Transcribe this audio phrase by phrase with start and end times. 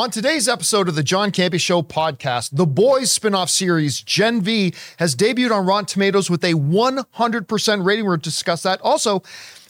[0.00, 4.72] On today's episode of the John Campea Show podcast, the Boys spin-off series Gen V
[4.96, 8.06] has debuted on Rotten Tomatoes with a 100% rating.
[8.06, 8.80] We're to discuss that.
[8.80, 9.22] Also,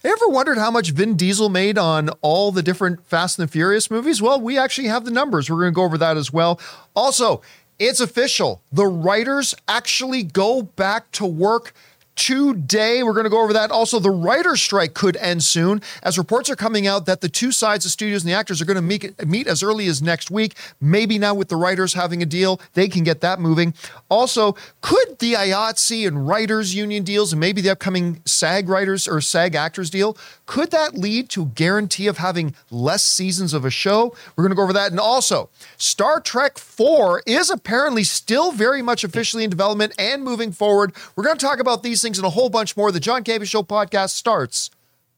[0.05, 4.23] ever wondered how much Vin Diesel made on all the different Fast and Furious movies?
[4.23, 5.51] Well, we actually have the numbers.
[5.51, 6.61] We're going to go over that as well.
[6.95, 7.43] Also,
[7.81, 8.63] it's official.
[8.71, 11.75] The writers actually go back to work
[12.17, 13.03] today.
[13.03, 13.71] We're going to go over that.
[13.71, 17.53] Also, the writer's strike could end soon, as reports are coming out that the two
[17.53, 20.31] sides, the studios and the actors, are going to meet, meet as early as next
[20.31, 20.57] week.
[20.81, 23.75] Maybe now with the writers having a deal, they can get that moving.
[24.09, 29.21] Also, could the IATSE and writers union deals, and maybe the upcoming SAG writers or
[29.21, 34.15] SAG actors deal, could that lead to guarantee of having less seasons of a show?
[34.37, 34.91] We're going to go over that.
[34.91, 40.53] And also, Star Trek 4 is apparently still very much officially in development and moving
[40.53, 40.93] forward.
[41.15, 42.93] We're going to talk about these things and a whole bunch more.
[42.93, 44.71] The John Campea Show podcast starts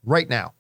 [0.05, 0.55] right now.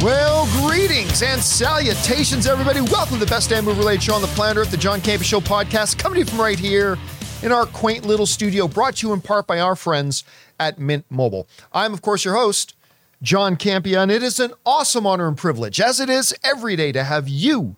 [0.00, 2.80] Well, greetings and salutations, everybody.
[2.80, 5.24] Welcome to the best damn movie related show on the planet Earth, the John Campea
[5.24, 6.96] Show podcast, coming to you from right here
[7.42, 10.22] in our quaint little studio, brought to you in part by our friends
[10.60, 11.48] at Mint Mobile.
[11.72, 12.74] I'm, of course, your host,
[13.20, 16.92] John Campea, and it is an awesome honor and privilege, as it is every day,
[16.92, 17.74] to have you,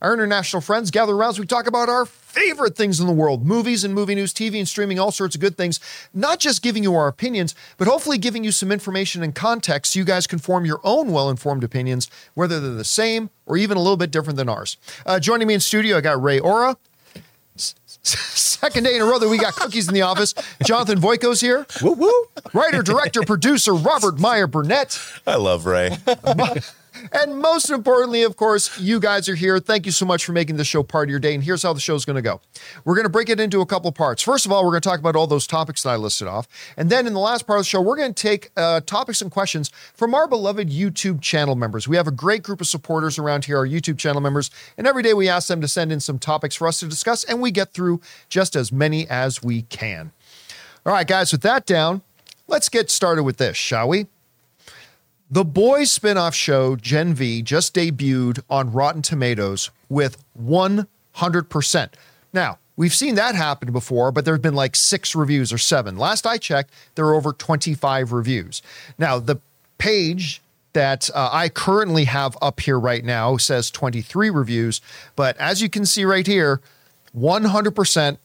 [0.00, 3.44] our international friends, gather around as we talk about our favorite things in the world
[3.44, 5.80] movies and movie news, TV and streaming, all sorts of good things.
[6.12, 9.98] Not just giving you our opinions, but hopefully giving you some information and context so
[9.98, 13.76] you guys can form your own well informed opinions, whether they're the same or even
[13.76, 14.76] a little bit different than ours.
[15.04, 16.76] Uh, joining me in studio, I got Ray Ora.
[18.04, 20.34] Second day in a row that we got cookies in the office.
[20.64, 21.66] Jonathan Voico's here.
[21.82, 22.24] Woo woo.
[22.52, 24.98] Writer, director, producer Robert Meyer Burnett.
[25.26, 25.96] I love Ray.
[27.12, 29.58] And most importantly, of course, you guys are here.
[29.58, 31.34] Thank you so much for making this show part of your day.
[31.34, 32.40] And here's how the show's going to go
[32.84, 34.22] we're going to break it into a couple parts.
[34.22, 36.48] First of all, we're going to talk about all those topics that I listed off.
[36.76, 39.20] And then in the last part of the show, we're going to take uh, topics
[39.20, 41.86] and questions from our beloved YouTube channel members.
[41.86, 44.50] We have a great group of supporters around here, our YouTube channel members.
[44.78, 47.24] And every day we ask them to send in some topics for us to discuss,
[47.24, 50.12] and we get through just as many as we can.
[50.86, 52.02] All right, guys, with that down,
[52.46, 54.06] let's get started with this, shall we?
[55.30, 61.88] The Boys spin-off show Gen V just debuted on Rotten Tomatoes with 100%.
[62.32, 65.96] Now, we've seen that happen before, but there have been like 6 reviews or 7.
[65.96, 68.60] Last I checked, there were over 25 reviews.
[68.98, 69.36] Now, the
[69.78, 70.42] page
[70.74, 74.82] that uh, I currently have up here right now says 23 reviews,
[75.16, 76.60] but as you can see right here,
[77.16, 78.18] 100%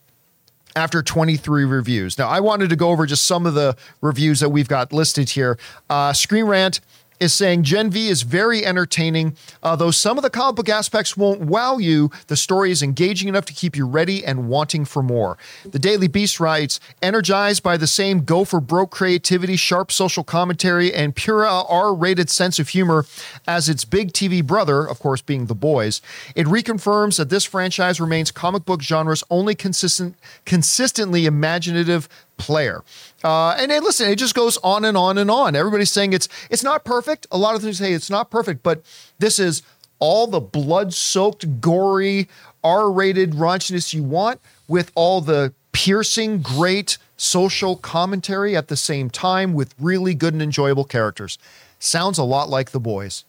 [0.75, 2.17] after 23 reviews.
[2.17, 5.29] Now, I wanted to go over just some of the reviews that we've got listed
[5.29, 5.57] here.
[5.89, 6.79] Uh, Screen Rant
[7.19, 11.17] is saying Gen V is very entertaining, uh, though some of the comic book aspects
[11.17, 12.11] won't wow you.
[12.27, 15.37] The story is engaging enough to keep you ready and wanting for more.
[15.65, 20.93] The Daily Beast writes, energized by the same go for broke creativity, sharp social commentary,
[20.93, 23.05] and pure R rated sense of humor
[23.47, 26.01] as its big TV brother, of course, being The Boys.
[26.35, 30.15] It reconfirms that this franchise remains comic book genre's only consistent,
[30.45, 32.07] consistently imaginative
[32.39, 32.83] player.
[33.23, 35.55] Uh, and listen, it just goes on and on and on.
[35.55, 37.27] Everybody's saying it's it's not perfect.
[37.31, 38.81] A lot of things say it's not perfect, but
[39.19, 39.61] this is
[39.99, 42.27] all the blood-soaked, gory,
[42.63, 49.53] R-rated raunchiness you want with all the piercing, great social commentary at the same time
[49.53, 51.37] with really good and enjoyable characters.
[51.79, 53.25] Sounds a lot like the boys.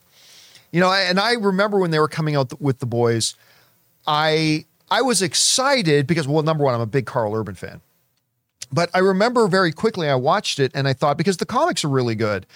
[0.70, 3.34] You know, and I remember when they were coming out with the boys,
[4.06, 7.80] I I was excited because well, number one, I'm a big Karl Urban fan.
[8.72, 11.88] But I remember very quickly I watched it and I thought because the comics are
[11.88, 12.46] really good.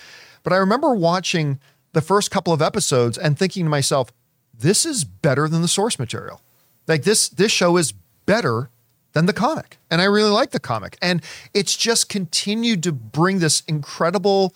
[0.43, 1.59] But I remember watching
[1.93, 4.13] the first couple of episodes and thinking to myself,
[4.57, 6.41] this is better than the source material.
[6.87, 7.93] Like this this show is
[8.27, 8.71] better
[9.15, 9.79] than the comic.
[9.91, 10.99] And I really like the comic.
[11.01, 11.23] And
[11.55, 14.55] it's just continued to bring this incredible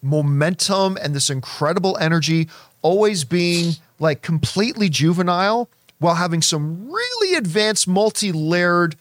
[0.00, 2.48] momentum and this incredible energy,
[2.82, 5.68] always being like completely juvenile
[5.98, 8.96] while having some really advanced, multi layered,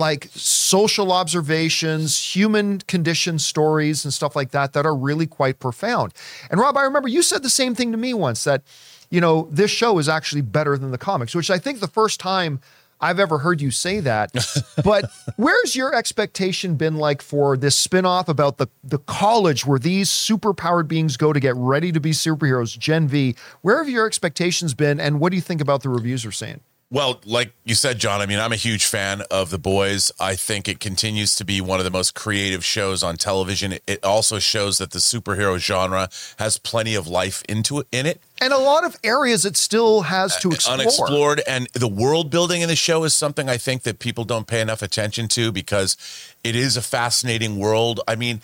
[0.00, 6.12] like social observations, human condition stories, and stuff like that that are really quite profound.
[6.50, 8.62] And Rob, I remember you said the same thing to me once that,
[9.10, 12.18] you know, this show is actually better than the comics, which I think the first
[12.18, 12.60] time
[13.00, 14.32] I've ever heard you say that.
[14.84, 20.10] but where's your expectation been like for this spin-off about the the college where these
[20.10, 23.36] superpowered beings go to get ready to be superheroes, Gen V?
[23.62, 26.60] Where have your expectations been and what do you think about the reviews are saying?
[26.92, 30.10] Well, like you said, John, I mean, I'm a huge fan of The Boys.
[30.18, 33.74] I think it continues to be one of the most creative shows on television.
[33.86, 36.08] It also shows that the superhero genre
[36.40, 38.20] has plenty of life into it in it.
[38.40, 40.80] And a lot of areas it still has to uh, explore.
[40.80, 41.42] Unexplored.
[41.46, 44.60] And the world building in the show is something I think that people don't pay
[44.60, 45.96] enough attention to because
[46.42, 48.00] it is a fascinating world.
[48.08, 48.40] I mean,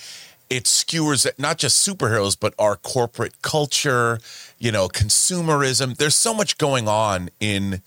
[0.49, 4.21] it skewers not just superheroes, but our corporate culture,
[4.61, 5.97] you know, consumerism.
[5.97, 7.83] There's so much going on in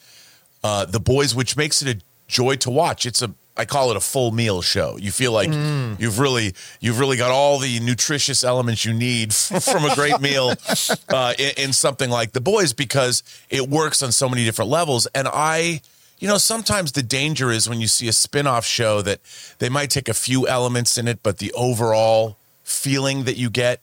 [0.64, 3.06] uh, The Boys, which makes it a joy to watch.
[3.06, 4.96] It's a I call it a full meal show.
[4.96, 6.00] You feel like mm.
[6.00, 10.54] you've really you've really got all the nutritious elements you need from a great meal
[11.10, 15.08] uh, in, in something like The Boys because it works on so many different levels.
[15.08, 15.82] And I,
[16.20, 19.20] you know, sometimes the danger is when you see a spin-off show that
[19.58, 23.82] they might take a few elements in it, but the overall feeling that you get,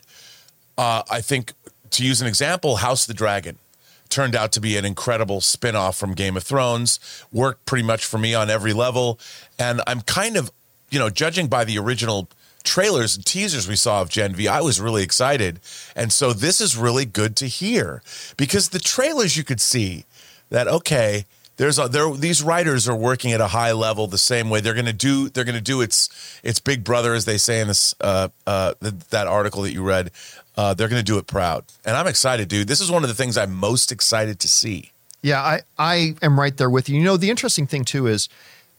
[0.78, 1.52] uh, I think,
[1.90, 3.58] to use an example, House of the Dragon
[4.08, 7.00] turned out to be an incredible spin-off from Game of Thrones.
[7.32, 9.18] Worked pretty much for me on every level.
[9.58, 10.50] And I'm kind of,
[10.90, 12.28] you know, judging by the original
[12.66, 15.60] trailers and teasers we saw of Gen V, I was really excited.
[15.94, 18.02] And so this is really good to hear
[18.36, 20.04] because the trailers you could see
[20.50, 21.24] that okay,
[21.56, 24.74] there's a there these writers are working at a high level the same way they're
[24.74, 27.68] going to do they're going to do its its big brother as they say in
[27.68, 30.10] this uh uh that article that you read
[30.56, 31.64] uh, they're going to do it proud.
[31.84, 32.68] And I'm excited, dude.
[32.68, 34.92] This is one of the things I'm most excited to see.
[35.22, 36.98] Yeah, I, I am right there with you.
[36.98, 38.28] You know, the interesting thing too is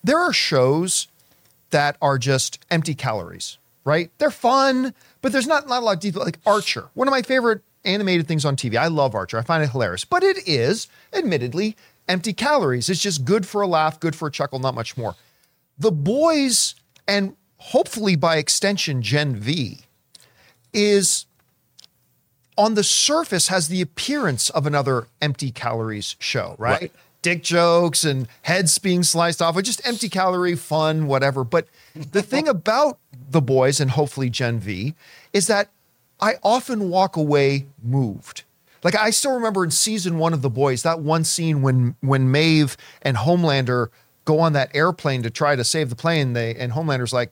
[0.03, 1.07] there are shows
[1.69, 4.09] that are just empty calories, right?
[4.17, 6.23] They're fun, but there's not, not a lot of detail.
[6.23, 8.75] Like Archer, one of my favorite animated things on TV.
[8.75, 9.37] I love Archer.
[9.37, 11.75] I find it hilarious, but it is admittedly
[12.07, 12.89] empty calories.
[12.89, 15.15] It's just good for a laugh, good for a chuckle, not much more.
[15.77, 16.75] The boys,
[17.07, 19.79] and hopefully by extension, Gen V,
[20.73, 21.25] is
[22.57, 26.81] on the surface has the appearance of another empty calories show, right?
[26.81, 26.91] right.
[27.21, 31.43] Dick jokes and heads being sliced off, or just empty calorie fun, whatever.
[31.43, 32.99] But the thing about
[33.29, 34.95] the boys and hopefully Gen V
[35.33, 35.69] is that
[36.19, 38.43] I often walk away moved.
[38.83, 42.31] Like I still remember in season one of the boys, that one scene when when
[42.31, 43.89] Maeve and Homelander
[44.25, 46.33] go on that airplane to try to save the plane.
[46.33, 47.31] They and Homelander's like,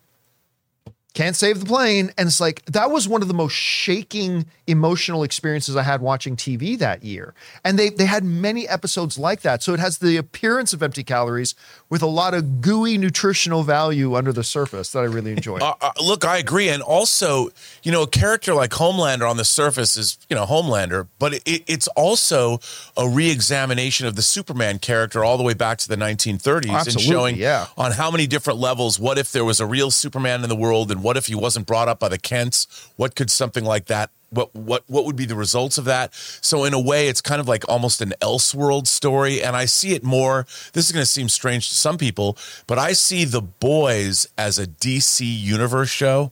[1.16, 2.12] can't save the plane.
[2.18, 6.36] And it's like, that was one of the most shaking emotional experiences I had watching
[6.36, 7.34] TV that year.
[7.64, 9.64] And they, they had many episodes like that.
[9.64, 11.56] So it has the appearance of empty calories
[11.90, 15.60] with a lot of gooey nutritional value under the surface that I really enjoy.
[15.60, 16.68] Uh, uh, look, I agree.
[16.68, 17.50] And also,
[17.82, 21.64] you know, a character like Homelander on the surface is, you know, Homelander, but it,
[21.68, 22.60] it's also
[22.98, 26.90] a re examination of the Superman character all the way back to the 1930s Absolutely,
[26.90, 27.68] and showing yeah.
[27.78, 30.92] on how many different levels, what if there was a real Superman in the world
[30.92, 32.90] and what if he wasn't brought up by the Kents?
[32.96, 36.14] What could something like that what what what would be the results of that?
[36.42, 39.94] So in a way, it's kind of like almost an Elseworld story, and I see
[39.94, 40.48] it more.
[40.74, 44.58] This is going to seem strange to some people, but I see the boys as
[44.58, 46.32] a DC universe show.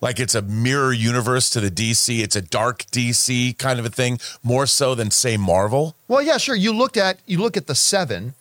[0.00, 2.18] Like it's a mirror universe to the DC.
[2.20, 5.96] It's a dark DC kind of a thing, more so than say Marvel.
[6.08, 6.56] Well, yeah, sure.
[6.56, 8.34] You looked at you look at the seven.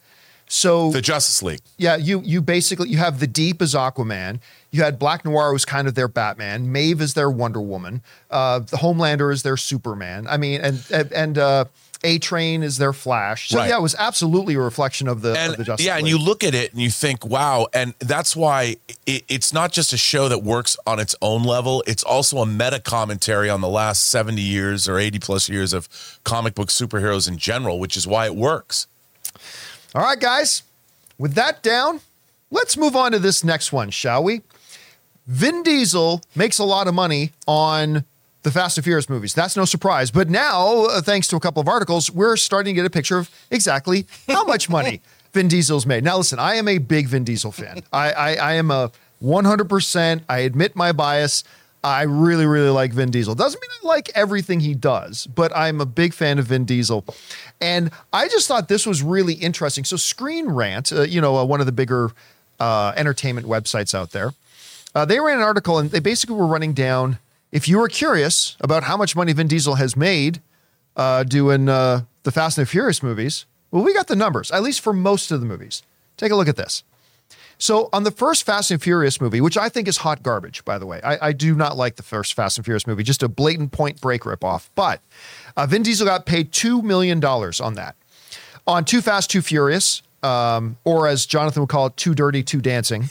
[0.53, 1.61] So the Justice League.
[1.77, 4.39] Yeah, you you basically you have the Deep as Aquaman.
[4.69, 6.71] You had Black Noir who's kind of their Batman.
[6.71, 8.03] Maeve is their Wonder Woman.
[8.29, 10.27] Uh, the Homelander is their Superman.
[10.29, 11.65] I mean, and and uh,
[12.03, 13.49] A Train is their Flash.
[13.49, 13.69] So right.
[13.69, 15.87] yeah, it was absolutely a reflection of the, and, of the Justice.
[15.87, 16.01] Yeah, League.
[16.01, 18.75] and you look at it and you think, wow, and that's why
[19.07, 21.83] it, it's not just a show that works on its own level.
[21.87, 25.89] It's also a meta commentary on the last seventy years or eighty plus years of
[26.23, 28.85] comic book superheroes in general, which is why it works.
[29.95, 30.63] All right, guys.
[31.19, 32.01] With that down,
[32.49, 34.41] let's move on to this next one, shall we?
[35.27, 38.03] Vin Diesel makes a lot of money on
[38.41, 39.35] the Fast and Furious movies.
[39.35, 40.09] That's no surprise.
[40.09, 43.19] But now, uh, thanks to a couple of articles, we're starting to get a picture
[43.19, 45.01] of exactly how much money
[45.33, 46.03] Vin Diesel's made.
[46.03, 47.83] Now, listen, I am a big Vin Diesel fan.
[47.93, 48.91] I, I, I am a
[49.23, 51.43] 100%, I admit my bias.
[51.83, 53.35] I really, really like Vin Diesel.
[53.35, 57.03] Doesn't mean I like everything he does, but I'm a big fan of Vin Diesel.
[57.59, 59.83] And I just thought this was really interesting.
[59.83, 62.11] So, Screen Rant, uh, you know, uh, one of the bigger
[62.59, 64.33] uh, entertainment websites out there,
[64.95, 67.19] uh, they ran an article and they basically were running down.
[67.51, 70.41] If you were curious about how much money Vin Diesel has made
[70.95, 74.63] uh, doing uh, the Fast and the Furious movies, well, we got the numbers, at
[74.63, 75.83] least for most of the movies.
[76.15, 76.83] Take a look at this.
[77.63, 80.77] So, on the first Fast and Furious movie, which I think is hot garbage, by
[80.77, 83.29] the way, I, I do not like the first Fast and Furious movie, just a
[83.29, 84.67] blatant point break ripoff.
[84.75, 84.99] But
[85.55, 87.95] uh, Vin Diesel got paid $2 million on that.
[88.67, 92.59] On Too Fast, Too Furious, um, or as Jonathan would call it, Too Dirty, Too
[92.59, 93.09] Dancing,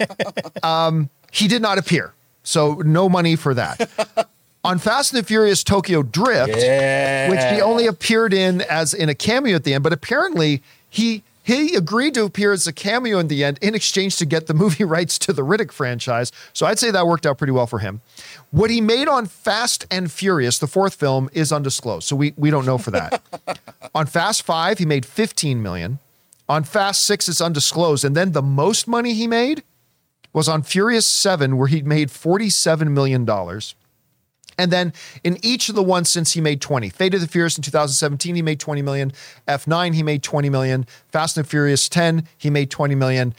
[0.62, 2.12] um, he did not appear.
[2.44, 3.90] So no money for that.
[4.62, 7.30] On Fast and the Furious Tokyo Drift, yeah.
[7.30, 11.24] which he only appeared in as in a cameo at the end, but apparently he
[11.48, 14.52] He agreed to appear as a cameo in the end in exchange to get the
[14.52, 16.30] movie rights to the Riddick franchise.
[16.52, 18.02] So I'd say that worked out pretty well for him.
[18.50, 22.06] What he made on Fast and Furious, the fourth film, is undisclosed.
[22.06, 23.22] So we, we don't know for that.
[23.94, 26.00] on Fast 5, he made 15 million.
[26.50, 28.04] On Fast 6, it's undisclosed.
[28.04, 29.62] And then the most money he made
[30.34, 33.24] was on Furious 7, where he made $47 million.
[34.58, 37.56] And then in each of the ones since he made 20, Fate of the Furious
[37.56, 39.12] in 2017, he made 20 million.
[39.46, 40.84] F9, he made 20 million.
[41.08, 43.34] Fast and Furious 10, he made 20 million.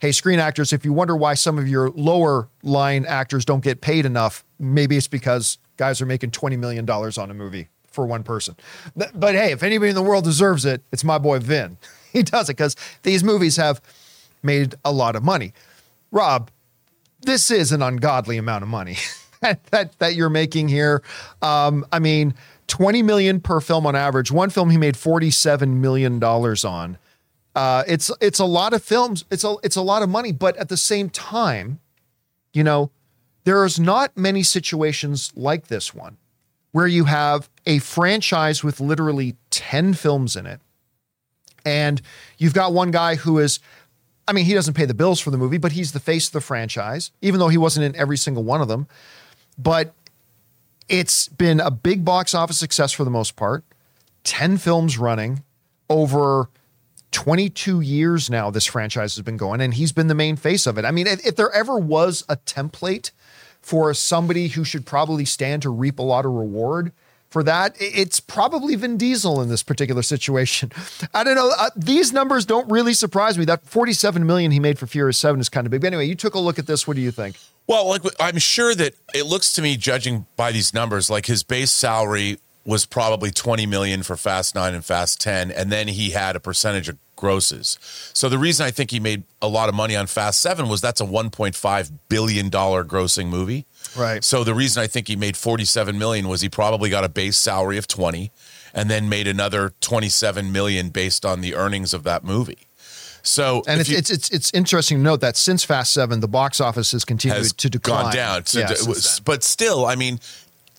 [0.00, 3.80] Hey, screen actors, if you wonder why some of your lower line actors don't get
[3.80, 8.22] paid enough, maybe it's because guys are making $20 million on a movie for one
[8.22, 8.56] person.
[8.94, 11.78] But, but hey, if anybody in the world deserves it, it's my boy Vin.
[12.12, 13.78] He does it because these movies have
[14.42, 15.52] made a lot of money.
[16.10, 16.50] Rob,
[17.20, 18.96] this is an ungodly amount of money.
[19.70, 21.02] that that you're making here.
[21.42, 22.34] Um, I mean,
[22.68, 24.30] 20 million per film on average.
[24.30, 26.98] One film he made 47 million dollars on.
[27.54, 29.24] Uh, it's it's a lot of films.
[29.30, 31.80] It's a it's a lot of money, but at the same time,
[32.52, 32.90] you know,
[33.44, 36.18] there's not many situations like this one
[36.72, 40.60] where you have a franchise with literally 10 films in it.
[41.64, 42.02] And
[42.36, 43.60] you've got one guy who is
[44.28, 46.32] I mean, he doesn't pay the bills for the movie, but he's the face of
[46.32, 48.88] the franchise, even though he wasn't in every single one of them
[49.58, 49.94] but
[50.88, 53.64] it's been a big box office success for the most part.
[54.24, 55.42] 10 films running
[55.88, 56.48] over
[57.12, 60.76] 22 years now, this franchise has been going, and he's been the main face of
[60.78, 60.84] it.
[60.84, 63.10] I mean, if, if there ever was a template
[63.60, 66.92] for somebody who should probably stand to reap a lot of reward,
[67.36, 70.72] for that, it's probably Vin Diesel in this particular situation.
[71.12, 71.52] I don't know.
[71.58, 73.44] Uh, these numbers don't really surprise me.
[73.44, 75.82] That 47 million he made for Furious 7 is kind of big.
[75.82, 76.88] But anyway, you took a look at this.
[76.88, 77.36] What do you think?
[77.66, 81.42] Well, like I'm sure that it looks to me, judging by these numbers, like his
[81.42, 86.12] base salary was probably 20 million for Fast 9 and Fast 10 and then he
[86.12, 87.78] had a percentage of grosses.
[88.14, 90.80] So the reason I think he made a lot of money on Fast 7 was
[90.80, 93.66] that's a 1.5 billion dollar grossing movie.
[93.96, 94.22] Right.
[94.22, 97.36] So the reason I think he made 47 million was he probably got a base
[97.36, 98.30] salary of 20
[98.74, 102.66] and then made another 27 million based on the earnings of that movie.
[103.22, 106.28] So and it's, you, it's, it's it's interesting to note that since Fast Seven, the
[106.28, 108.46] box office has continued has to decline, gone down.
[108.46, 108.74] So yeah,
[109.24, 110.20] but still, I mean,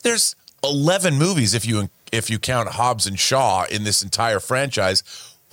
[0.04, 0.34] there's
[0.64, 5.04] 11 movies if you if you count Hobbs and Shaw in this entire franchise.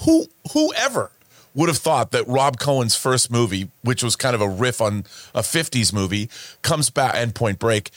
[0.05, 1.11] Who whoever
[1.55, 5.05] would have thought that Rob Cohen's first movie, which was kind of a riff on
[5.35, 6.29] a 50s movie,
[6.63, 7.91] comes back and Point Break,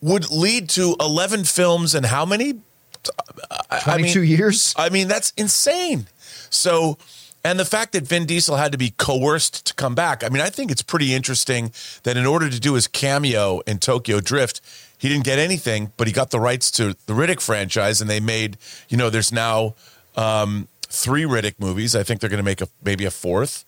[0.00, 2.60] would lead to 11 films and how many?
[3.82, 4.74] 22 I mean, years?
[4.76, 6.06] I mean, that's insane.
[6.50, 6.98] So,
[7.44, 10.42] and the fact that Vin Diesel had to be coerced to come back, I mean,
[10.42, 14.60] I think it's pretty interesting that in order to do his cameo in Tokyo Drift,
[14.98, 18.20] he didn't get anything, but he got the rights to the Riddick franchise, and they
[18.20, 18.58] made,
[18.90, 19.74] you know, there's now
[20.16, 21.96] um, three Riddick movies.
[21.96, 23.64] I think they're going to make a maybe a fourth.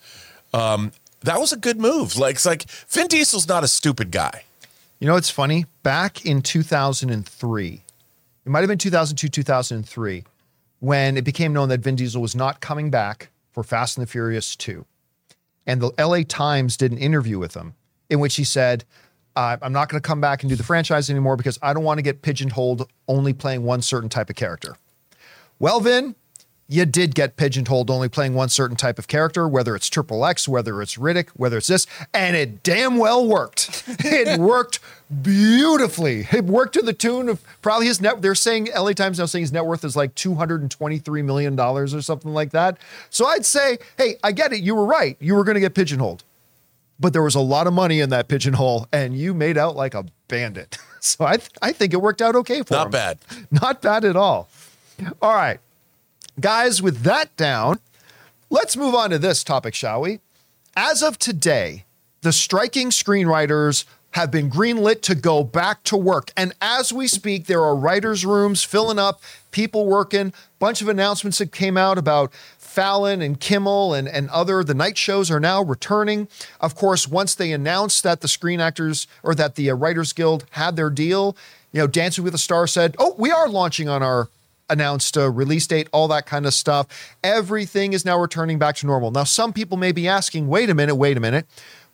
[0.53, 2.19] Um, that was a good move.
[2.19, 4.45] Like it's like Vin Diesel's not a stupid guy.
[4.99, 5.67] You know, it's funny.
[5.83, 7.83] Back in 2003,
[8.45, 10.25] it might have been 2002, 2003,
[10.81, 14.11] when it became known that Vin Diesel was not coming back for Fast and the
[14.11, 14.85] Furious 2.
[15.67, 17.75] And the LA Times did an interview with him
[18.11, 18.85] in which he said,
[19.35, 21.85] uh, I'm not going to come back and do the franchise anymore because I don't
[21.85, 24.77] want to get pigeonholed only playing one certain type of character.
[25.59, 26.15] Well, Vin,
[26.73, 30.49] you did get pigeonholed only playing one certain type of character, whether it's Triple X,
[30.49, 33.85] whether it's Riddick, whether it's this, and it damn well worked.
[34.01, 34.81] it worked
[35.23, 36.27] beautifully.
[36.33, 38.23] It worked to the tune of probably his net.
[38.23, 41.21] They're saying LA Times now saying his net worth is like two hundred and twenty-three
[41.23, 42.79] million dollars or something like that.
[43.11, 44.61] So I'd say, hey, I get it.
[44.61, 45.17] You were right.
[45.21, 46.25] You were going to get pigeonholed,
[46.99, 49.95] but there was a lot of money in that pigeonhole, and you made out like
[49.95, 50.79] a bandit.
[51.05, 52.93] So I, th- I think it worked out okay for Not him.
[52.93, 53.19] Not bad.
[53.51, 54.49] Not bad at all.
[55.21, 55.59] All right.
[56.41, 57.79] Guys, with that down,
[58.49, 60.21] let's move on to this topic, shall we?
[60.75, 61.85] As of today,
[62.23, 66.33] the striking screenwriters have been greenlit to go back to work.
[66.37, 71.39] And as we speak, there are writers' rooms filling up, people working, bunch of announcements
[71.39, 75.63] that came out about Fallon and Kimmel and, and other, the night shows are now
[75.63, 76.29] returning.
[76.61, 80.47] Of course, once they announced that the Screen Actors or that the uh, Writers Guild
[80.53, 81.37] had their deal,
[81.73, 84.29] you know, Dancing with the Stars said, oh, we are launching on our
[84.73, 87.17] announced a release date, all that kind of stuff.
[87.23, 89.11] Everything is now returning back to normal.
[89.11, 91.47] Now, some people may be asking, wait a minute, wait a minute.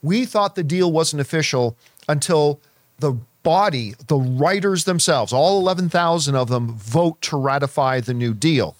[0.03, 1.77] We thought the deal wasn't official
[2.09, 2.61] until
[2.99, 8.77] the body, the writers themselves, all 11,000 of them, vote to ratify the new deal.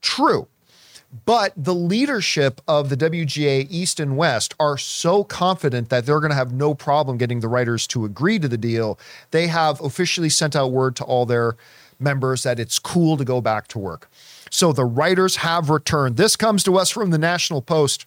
[0.00, 0.48] True.
[1.26, 6.30] But the leadership of the WGA East and West are so confident that they're going
[6.30, 8.98] to have no problem getting the writers to agree to the deal.
[9.30, 11.56] They have officially sent out word to all their
[12.02, 14.10] members that it's cool to go back to work.
[14.50, 16.16] So the writers have returned.
[16.16, 18.06] This comes to us from the National Post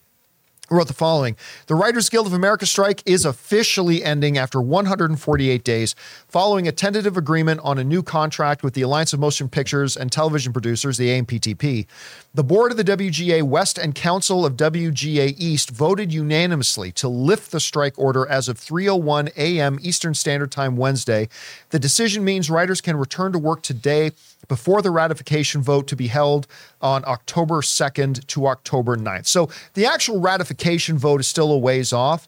[0.69, 1.35] wrote the following
[1.67, 5.95] The Writers Guild of America strike is officially ending after 148 days,
[6.35, 10.11] following a tentative agreement on a new contract with the Alliance of Motion Pictures and
[10.11, 11.87] Television Producers, the AMPTP.
[12.33, 17.53] The board of the WGA West and Council of WGA East voted unanimously to lift
[17.53, 19.79] the strike order as of 3:01 a.m.
[19.81, 21.29] Eastern Standard Time Wednesday.
[21.69, 24.11] The decision means writers can return to work today
[24.49, 26.47] before the ratification vote to be held
[26.81, 29.27] on October 2nd to October 9th.
[29.27, 32.27] So the actual ratification vote is still a ways off.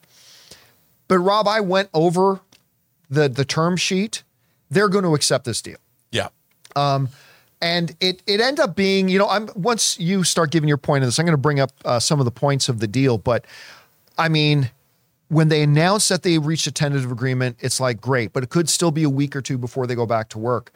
[1.10, 2.42] But Rob, I went over
[3.10, 4.24] the the term sheet.
[4.70, 5.78] They're going to accept this deal.
[6.12, 6.28] Yeah.
[7.62, 11.04] And it it ended up being, you know, I'm once you start giving your point
[11.04, 13.18] of this, I'm going to bring up uh, some of the points of the deal.
[13.18, 13.46] But
[14.18, 14.70] I mean,
[15.30, 18.70] when they announced that they reached a tentative agreement, it's like great, but it could
[18.70, 20.72] still be a week or two before they go back to work.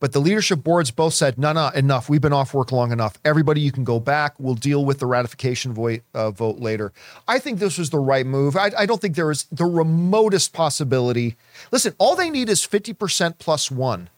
[0.00, 2.08] But the leadership boards both said, no, no, enough.
[2.08, 3.18] We've been off work long enough.
[3.24, 4.34] Everybody, you can go back.
[4.38, 6.92] We'll deal with the ratification vote, uh, vote later.
[7.26, 8.56] I think this was the right move.
[8.56, 11.36] I, I don't think there is the remotest possibility.
[11.72, 14.08] Listen, all they need is 50% plus one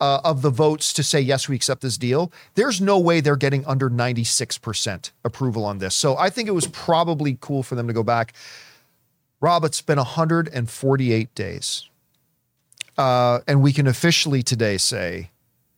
[0.00, 2.32] uh, of the votes to say, yes, we accept this deal.
[2.54, 5.94] There's no way they're getting under 96% approval on this.
[5.94, 8.34] So I think it was probably cool for them to go back.
[9.40, 11.88] Rob, it's been 148 days.
[12.96, 15.30] Uh, and we can officially today say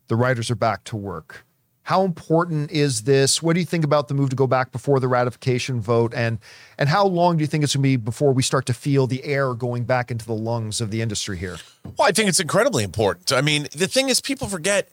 [0.07, 1.45] the writers are back to work.
[1.83, 3.41] How important is this?
[3.41, 6.13] What do you think about the move to go back before the ratification vote?
[6.13, 6.37] And
[6.77, 9.07] and how long do you think it's going to be before we start to feel
[9.07, 11.57] the air going back into the lungs of the industry here?
[11.83, 13.33] Well, I think it's incredibly important.
[13.33, 14.89] I mean, the thing is, people forget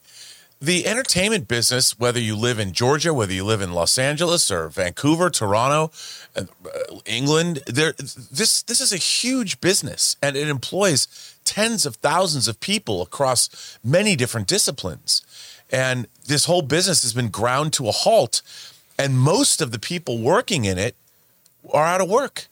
[0.61, 4.69] the entertainment business, whether you live in Georgia, whether you live in Los Angeles or
[4.69, 5.91] Vancouver, Toronto,
[6.35, 6.45] uh,
[7.05, 12.59] England, there this this is a huge business and it employs tens of thousands of
[12.61, 15.23] people across many different disciplines.
[15.71, 18.41] And this whole business has been ground to a halt
[18.99, 20.97] and most of the people working in it
[21.71, 22.47] are out of work.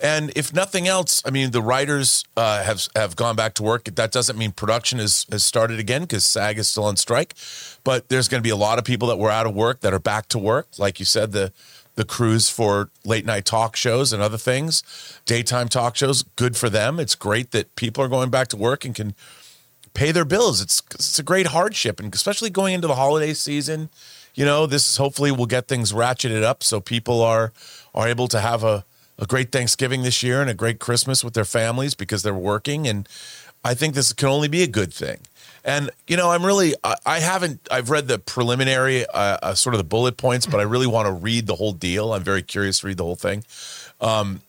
[0.00, 3.84] And if nothing else, I mean, the writers uh, have have gone back to work.
[3.84, 7.34] That doesn't mean production has has started again because SAG is still on strike.
[7.82, 9.92] But there's going to be a lot of people that were out of work that
[9.92, 10.68] are back to work.
[10.78, 11.52] Like you said, the
[11.96, 14.84] the crews for late night talk shows and other things,
[15.26, 16.22] daytime talk shows.
[16.36, 17.00] Good for them.
[17.00, 19.16] It's great that people are going back to work and can
[19.94, 20.60] pay their bills.
[20.60, 23.90] It's it's a great hardship, and especially going into the holiday season.
[24.34, 27.52] You know, this is hopefully will get things ratcheted up so people are
[27.96, 28.84] are able to have a
[29.18, 32.86] a great Thanksgiving this year and a great Christmas with their families because they're working.
[32.86, 33.08] And
[33.64, 35.18] I think this can only be a good thing.
[35.64, 39.74] And you know, I'm really I, I haven't I've read the preliminary uh, uh, sort
[39.74, 42.14] of the bullet points, but I really want to read the whole deal.
[42.14, 43.44] I'm very curious to read the whole thing.
[44.00, 44.40] Um,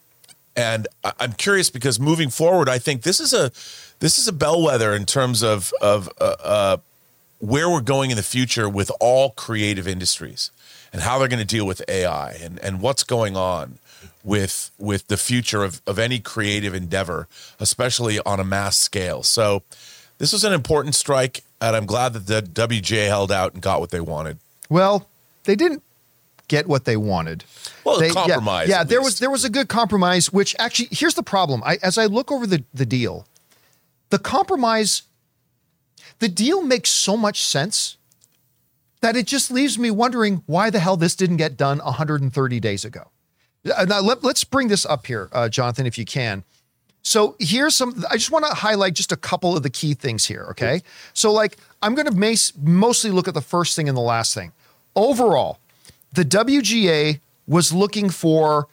[0.56, 0.88] and
[1.20, 3.52] I'm curious because moving forward, I think this is a
[4.00, 6.78] this is a bellwether in terms of of uh, uh,
[7.40, 10.52] where we're going in the future with all creative industries
[10.92, 13.80] and how they're going to deal with AI and and what's going on
[14.24, 17.28] with with the future of, of any creative endeavor,
[17.60, 19.24] especially on a mass scale.
[19.24, 19.64] So
[20.18, 23.80] this was an important strike, and I'm glad that the WJ held out and got
[23.80, 24.38] what they wanted.
[24.70, 25.08] Well,
[25.46, 25.84] they didn't
[26.48, 27.46] get what they wanted.
[27.86, 28.70] Well, they, yeah, compromise.
[28.70, 30.32] Yeah, at there was there was a good compromise.
[30.32, 31.64] Which actually, here's the problem.
[31.66, 33.26] I, as I look over the the deal,
[34.10, 35.04] the compromise,
[36.20, 37.96] the deal makes so much sense
[39.02, 42.84] that it just leaves me wondering why the hell this didn't get done 130 days
[42.84, 43.08] ago.
[43.66, 46.44] Uh, Now let, let's bring this up here, uh, Jonathan, if you can.
[47.02, 48.04] So here's some.
[48.10, 50.48] I just want to highlight just a couple of the key things here.
[50.52, 50.82] Okay.
[51.14, 54.52] So like I'm going to mostly look at the first thing and the last thing.
[54.96, 55.60] Overall,
[56.14, 58.68] the WGA was looking for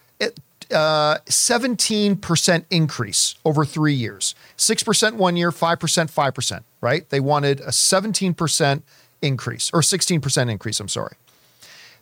[0.72, 7.09] uh, 17% increase over three years, 6% one year, 5%, 5%, right?
[7.09, 8.83] They wanted a 17%
[9.22, 10.81] increase or 16% increase.
[10.81, 11.14] I'm sorry.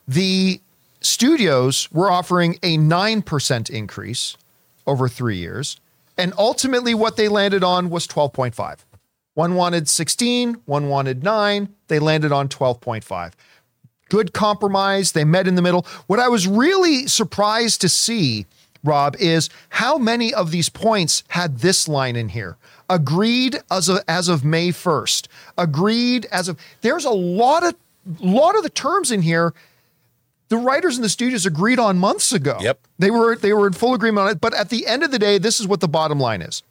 [0.09, 0.61] The
[1.05, 4.37] studios were offering a 9% increase
[4.87, 5.79] over three years.
[6.17, 8.79] And ultimately, what they landed on was 12.5.
[9.35, 11.75] One wanted 16, one wanted nine.
[11.89, 13.33] They landed on 12.5.
[14.09, 15.13] Good compromise.
[15.13, 15.87] They met in the middle.
[16.07, 18.47] What I was really surprised to see,
[18.85, 22.57] Rob, is how many of these points had this line in here.
[22.89, 25.27] Agreed as of, as of May 1st.
[25.59, 26.59] Agreed as of.
[26.83, 27.75] There's a lot of
[28.21, 29.55] lot of the terms in here
[30.55, 32.57] the writers and the studios agreed on months ago.
[32.61, 32.79] Yep.
[33.01, 34.41] They were they were in full agreement on it.
[34.41, 36.63] But at the end of the day, this is what the bottom line is.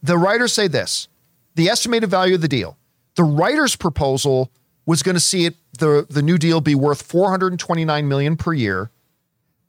[0.00, 1.08] The writers say this:
[1.56, 2.76] the estimated value of the deal.
[3.16, 4.52] The writers' proposal
[4.86, 8.90] was going to see it the the new deal be worth 429 million per year.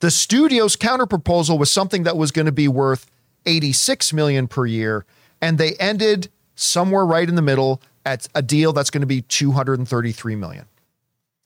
[0.02, 3.10] The studio's counter proposal was something that was going to be worth
[3.48, 5.04] 86 million per year,
[5.42, 9.24] and they ended somewhere right in the middle at a deal that's going to be
[9.24, 10.66] 233 million.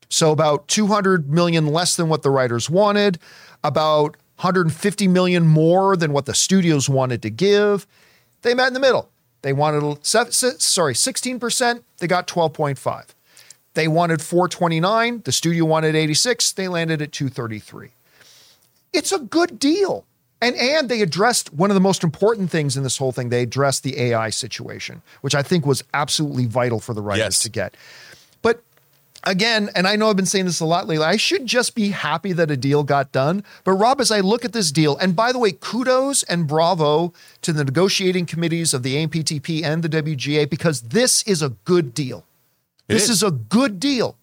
[0.09, 3.19] So about 200 million less than what the writers wanted,
[3.63, 7.87] about 150 million more than what the studios wanted to give.
[8.41, 9.09] They met in the middle.
[9.41, 13.05] They wanted sorry, 16%, they got 12.5.
[13.75, 17.89] They wanted 429, the studio wanted 86, they landed at 233.
[18.93, 20.05] It's a good deal.
[20.41, 23.29] And and they addressed one of the most important things in this whole thing.
[23.29, 27.43] They addressed the AI situation, which I think was absolutely vital for the writers yes.
[27.43, 27.75] to get.
[29.27, 31.89] Again, and I know I've been saying this a lot lately, I should just be
[31.89, 33.43] happy that a deal got done.
[33.63, 37.11] But Rob, as I look at this deal, and by the way, kudos and bravo
[37.41, 41.93] to the negotiating committees of the AMPTP and the WGA because this is a good
[41.93, 42.23] deal.
[42.88, 43.17] It this is.
[43.17, 44.15] is a good deal.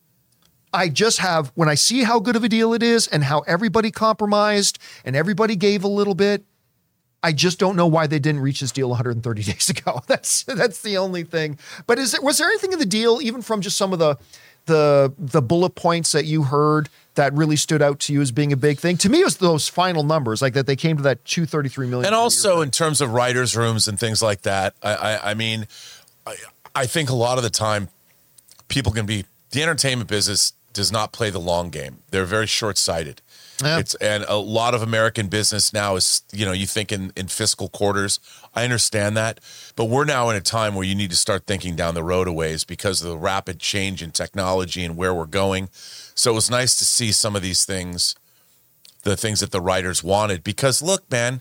[0.72, 3.40] I just have, when I see how good of a deal it is and how
[3.40, 6.44] everybody compromised and everybody gave a little bit,
[7.22, 10.00] I just don't know why they didn't reach this deal 130 days ago.
[10.06, 11.58] That's that's the only thing.
[11.86, 14.16] But is it was there anything in the deal, even from just some of the
[14.66, 18.52] the the bullet points that you heard that really stood out to you as being
[18.52, 18.96] a big thing?
[18.98, 22.06] To me, it was those final numbers, like that they came to that 233 million.
[22.06, 24.74] And also in terms of writers' rooms and things like that.
[24.82, 25.66] I I, I mean,
[26.26, 26.36] I,
[26.74, 27.88] I think a lot of the time
[28.68, 31.98] people can be the entertainment business does not play the long game.
[32.10, 33.20] They're very short sighted.
[33.62, 33.78] Yeah.
[33.78, 37.28] It's and a lot of American business now is you know you think in, in
[37.28, 38.20] fiscal quarters.
[38.54, 39.40] I understand that,
[39.76, 42.28] but we're now in a time where you need to start thinking down the road
[42.28, 45.68] a ways because of the rapid change in technology and where we're going.
[46.14, 48.14] So it was nice to see some of these things,
[49.04, 50.44] the things that the writers wanted.
[50.44, 51.40] Because look, man,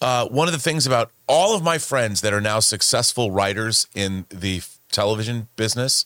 [0.00, 3.88] uh, one of the things about all of my friends that are now successful writers
[3.94, 6.04] in the television business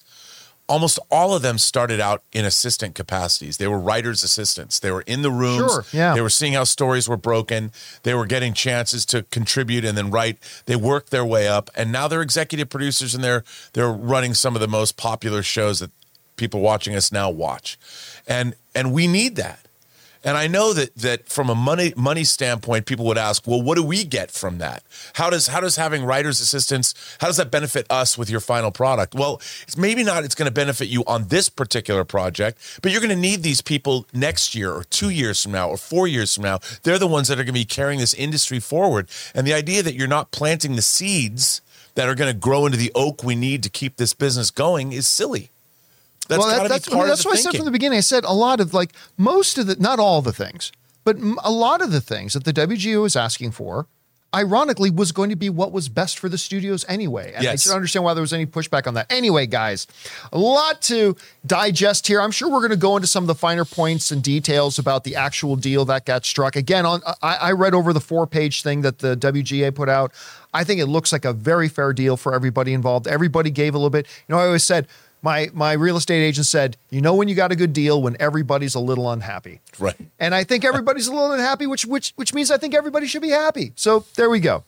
[0.71, 3.57] almost all of them started out in assistant capacities.
[3.57, 4.79] They were writers' assistants.
[4.79, 5.73] They were in the rooms.
[5.73, 6.15] Sure, yeah.
[6.15, 7.73] They were seeing how stories were broken.
[8.05, 10.39] They were getting chances to contribute and then write.
[10.67, 14.55] They worked their way up, and now they're executive producers and they're they're running some
[14.55, 15.91] of the most popular shows that
[16.37, 17.77] people watching us now watch.
[18.29, 19.67] And and we need that.
[20.23, 23.77] And I know that that from a money money standpoint, people would ask, well, what
[23.77, 24.83] do we get from that?
[25.15, 28.71] How does how does having writers assistants how does that benefit us with your final
[28.71, 29.15] product?
[29.15, 33.01] Well, it's maybe not it's going to benefit you on this particular project, but you're
[33.01, 36.35] going to need these people next year or two years from now or four years
[36.35, 36.59] from now.
[36.83, 39.09] They're the ones that are going to be carrying this industry forward.
[39.35, 41.63] And the idea that you're not planting the seeds
[41.95, 44.93] that are going to grow into the oak we need to keep this business going
[44.93, 45.51] is silly.
[46.31, 47.49] That's well, that, that's, I mean, that's what thinking.
[47.49, 47.99] I said from the beginning.
[47.99, 50.71] I said a lot of like most of the, not all the things,
[51.03, 53.89] but a lot of the things that the WGA is asking for,
[54.33, 57.33] ironically, was going to be what was best for the studios anyway.
[57.35, 57.53] And yes.
[57.53, 59.11] I should understand why there was any pushback on that.
[59.11, 59.89] Anyway, guys,
[60.33, 62.21] a lot to digest here.
[62.21, 65.03] I'm sure we're going to go into some of the finer points and details about
[65.03, 66.55] the actual deal that got struck.
[66.55, 69.89] Again, on uh, I, I read over the four page thing that the WGA put
[69.89, 70.13] out.
[70.55, 73.09] I think it looks like a very fair deal for everybody involved.
[73.09, 74.07] Everybody gave a little bit.
[74.29, 74.87] You know, I always said
[75.23, 78.17] my my real estate agent said, "You know when you got a good deal when
[78.21, 79.97] everybody's a little unhappy." Right.
[80.19, 83.23] And I think everybody's a little unhappy, which which which means I think everybody should
[83.23, 83.73] be happy.
[83.77, 84.65] So there we go.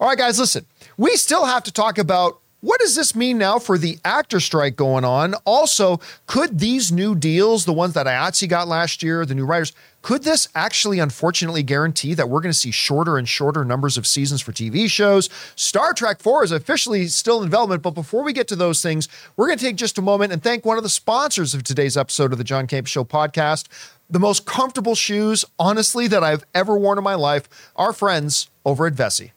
[0.00, 0.66] All right, guys, listen.
[0.96, 4.76] We still have to talk about what does this mean now for the actor strike
[4.76, 5.34] going on?
[5.44, 5.98] Also,
[6.28, 10.22] could these new deals, the ones that IATSE got last year, the new writers, could
[10.22, 14.40] this actually unfortunately guarantee that we're going to see shorter and shorter numbers of seasons
[14.40, 15.28] for TV shows?
[15.56, 19.08] Star Trek 4 is officially still in development, but before we get to those things,
[19.36, 21.96] we're going to take just a moment and thank one of the sponsors of today's
[21.96, 23.66] episode of the John Campea Show podcast.
[24.08, 28.86] The most comfortable shoes, honestly, that I've ever worn in my life, our friends over
[28.86, 29.32] at Vessi.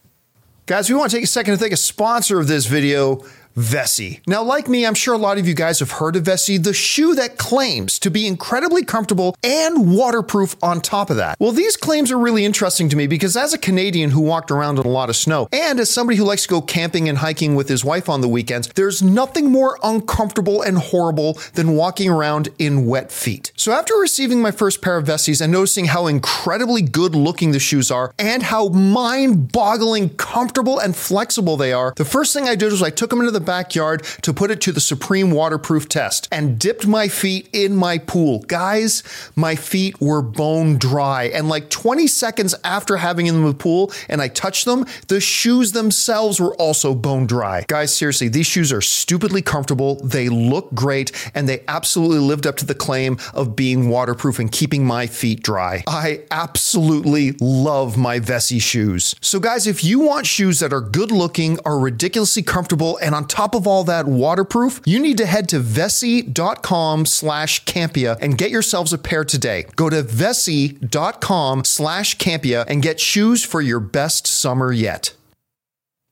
[0.67, 3.23] Guys, we want to take a second to thank a sponsor of this video,
[3.55, 4.19] Vessi.
[4.27, 6.73] Now, like me, I'm sure a lot of you guys have heard of Vessi, the
[6.73, 11.39] shoe that claims to be incredibly comfortable and waterproof on top of that.
[11.39, 14.77] Well, these claims are really interesting to me because as a Canadian who walked around
[14.77, 17.55] in a lot of snow, and as somebody who likes to go camping and hiking
[17.55, 22.49] with his wife on the weekends, there's nothing more uncomfortable and horrible than walking around
[22.59, 23.53] in wet feet.
[23.55, 27.59] So after receiving my first pair of Vessis and noticing how incredibly good looking the
[27.59, 32.55] shoes are and how mind boggling comfortable and flexible they are, the first thing I
[32.55, 35.87] did was I took them into the backyard to put it to the supreme waterproof
[35.87, 38.39] test and dipped my feet in my pool.
[38.39, 39.03] Guys,
[39.35, 41.25] my feet were bone dry.
[41.25, 45.19] And like 20 seconds after having them in the pool and I touched them, the
[45.19, 47.65] shoes themselves were also bone dry.
[47.67, 49.95] Guys, seriously, these shoes are stupidly comfortable.
[50.03, 54.51] They look great and they absolutely lived up to the claim of being waterproof and
[54.51, 55.83] keeping my feet dry.
[55.87, 59.15] I absolutely love my Vessi shoes.
[59.21, 63.27] So, guys, if you want shoes that are good looking, are ridiculously comfortable, and on
[63.35, 68.49] top of all that waterproof, you need to head to vessi.com slash campea and get
[68.49, 69.65] yourselves a pair today.
[69.75, 75.13] Go to vessi.com slash campea and get shoes for your best summer yet.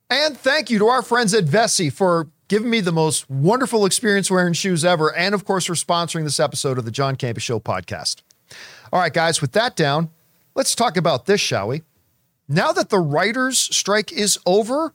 [0.10, 4.30] And thank you to our friends at Vessi for giving me the most wonderful experience
[4.30, 7.60] wearing shoes ever, and of course, for sponsoring this episode of the John Campea Show
[7.60, 8.22] podcast.
[8.92, 10.10] All right, guys, with that down,
[10.56, 11.84] let's talk about this, shall we?
[12.50, 14.94] Now that the writers' strike is over,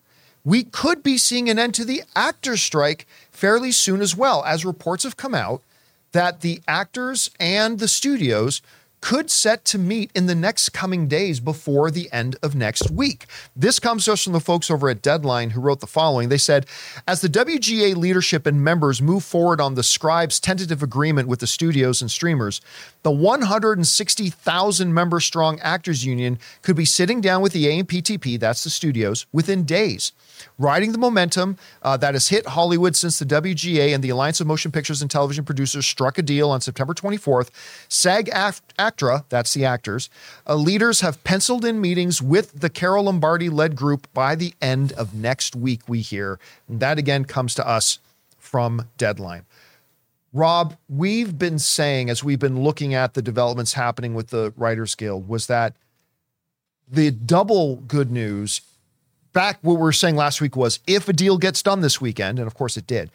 [0.49, 4.65] we could be seeing an end to the actors' strike fairly soon as well, as
[4.65, 5.63] reports have come out
[6.13, 8.63] that the actors and the studios
[9.03, 13.27] could set to meet in the next coming days before the end of next week.
[13.55, 16.31] This comes to us from the folks over at Deadline who wrote the following.
[16.31, 16.65] They said,
[17.07, 21.47] as the WGA leadership and members move forward on the scribes tentative agreement with the
[21.47, 22.63] studios and streamers,
[23.03, 28.71] the 160,000 member strong actors union could be sitting down with the AMPTP, that's the
[28.71, 30.13] studios, within days
[30.59, 34.46] riding the momentum uh, that has hit Hollywood since the WGA and the Alliance of
[34.46, 37.51] Motion Pictures and Television Producers struck a deal on September 24th.
[37.88, 40.11] SAG-AFTRA, that's the actors,
[40.46, 44.92] uh, leaders have penciled in meetings with the Carol Lombardini led group by the end
[44.92, 46.38] of next week, we hear.
[46.68, 47.98] And that again comes to us
[48.38, 49.44] from Deadline.
[50.33, 54.94] Rob, we've been saying as we've been looking at the developments happening with the Writers
[54.94, 55.74] Guild was that
[56.90, 58.61] the double good news
[59.33, 62.38] back what we were saying last week was if a deal gets done this weekend,
[62.38, 63.11] and of course it did.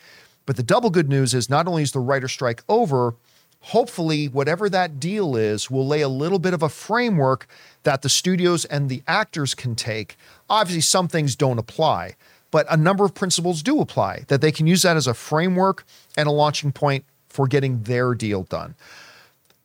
[0.46, 3.16] But the double good news is not only is the writer strike over,
[3.62, 7.48] hopefully whatever that deal is will lay a little bit of a framework
[7.84, 10.18] that the studios and the actors can take.
[10.50, 12.16] Obviously, some things don't apply,
[12.52, 15.86] but a number of principles do apply that they can use that as a framework
[16.18, 18.76] and a launching point for getting their deal done.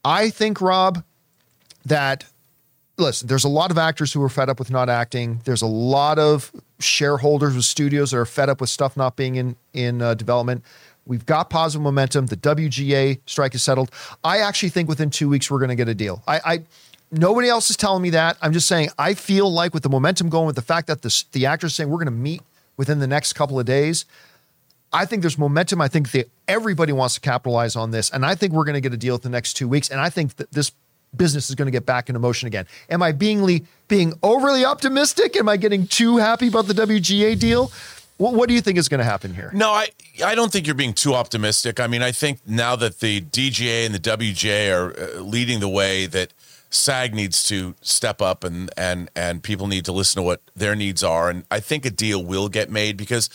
[0.05, 1.03] I think, Rob,
[1.85, 2.25] that
[2.99, 5.41] listen, there's a lot of actors who are fed up with not acting.
[5.45, 9.37] There's a lot of shareholders with studios that are fed up with stuff not being
[9.37, 10.65] in in uh, development.
[11.07, 12.27] We've got positive momentum.
[12.27, 13.91] The WGA strike is settled.
[14.23, 16.23] I actually think within two weeks we're going to get a deal.
[16.27, 16.63] I, I
[17.11, 18.37] nobody else is telling me that.
[18.43, 21.25] I'm just saying I feel like with the momentum going, with the fact that the
[21.33, 22.43] the actors saying we're going to meet
[22.77, 24.05] within the next couple of days.
[24.91, 25.83] I think there's momentum.
[25.83, 28.81] I think that everybody wants to capitalize on this, and I think we're going to
[28.81, 29.91] get a deal in the next two weeks.
[29.91, 30.73] And I think that this
[31.17, 32.67] business is going to get back into motion again.
[32.91, 35.37] Am I being being overly optimistic?
[35.37, 37.71] Am I getting too happy about the WGA deal?
[38.19, 39.51] What, what do you think is going to happen here?
[39.55, 39.89] No, I
[40.25, 41.81] I don't think you're being too optimistic.
[41.81, 45.69] I mean, I think now that the DGA and the WGA are uh, leading the
[45.69, 46.33] way, that
[46.71, 50.75] SAG needs to step up and and and people need to listen to what their
[50.75, 53.31] needs are, and I think a deal will get made because,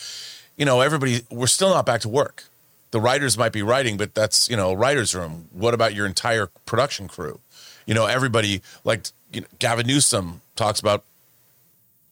[0.58, 2.46] you know, everybody we're still not back to work.
[2.92, 5.48] The writers might be writing, but that's you know a writers' room.
[5.52, 7.40] What about your entire production crew?
[7.86, 11.04] You know, everybody like you know, Gavin Newsom talks about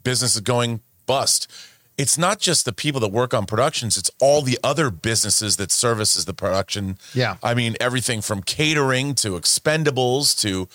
[0.03, 1.49] businesses going bust.
[1.97, 5.71] It's not just the people that work on productions, it's all the other businesses that
[5.71, 6.97] services the production.
[7.13, 7.35] Yeah.
[7.43, 10.67] I mean, everything from catering to expendables to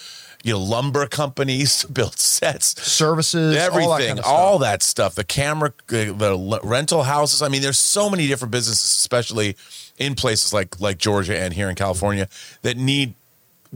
[0.45, 4.83] you know lumber companies to build sets, services, everything, all that, kind of all that
[4.83, 5.15] stuff.
[5.15, 7.43] The camera, the rental houses.
[7.43, 9.57] I mean, there's so many different businesses, especially
[9.99, 12.29] in places like like Georgia and here in California,
[12.63, 13.15] that need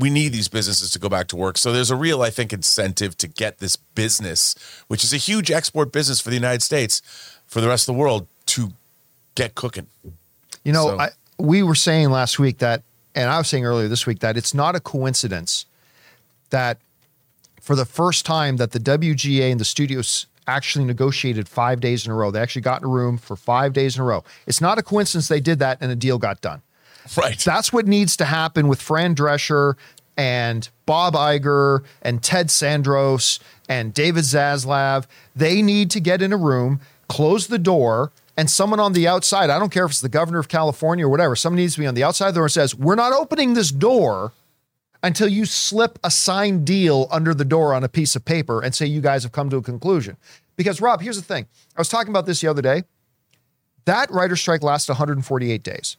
[0.01, 1.59] we need these businesses to go back to work.
[1.59, 4.55] So there's a real, I think, incentive to get this business,
[4.89, 7.03] which is a huge export business for the United States,
[7.47, 8.73] for the rest of the world, to
[9.35, 9.87] get cooking.
[10.65, 10.99] You know, so.
[10.99, 11.09] I,
[11.39, 12.83] we were saying last week that,
[13.15, 15.67] and I was saying earlier this week that it's not a coincidence
[16.51, 16.79] that
[17.61, 22.13] for the first time that the WGA and the studios actually negotiated five days in
[22.13, 22.31] a row.
[22.31, 24.25] They actually got in a room for five days in a row.
[24.47, 26.63] It's not a coincidence they did that and a deal got done.
[27.17, 27.39] Right.
[27.39, 29.75] That's what needs to happen with Fran Drescher
[30.17, 35.07] and Bob Iger and Ted Sarandos and David Zaslav.
[35.35, 39.51] They need to get in a room, close the door, and someone on the outside,
[39.51, 41.87] I don't care if it's the governor of California or whatever, someone needs to be
[41.87, 44.33] on the outside of the door and says, We're not opening this door
[45.03, 48.75] until you slip a signed deal under the door on a piece of paper and
[48.75, 50.17] say you guys have come to a conclusion.
[50.57, 51.47] Because, Rob, here's the thing
[51.77, 52.85] I was talking about this the other day.
[53.87, 55.97] That writer strike lasted 148 days.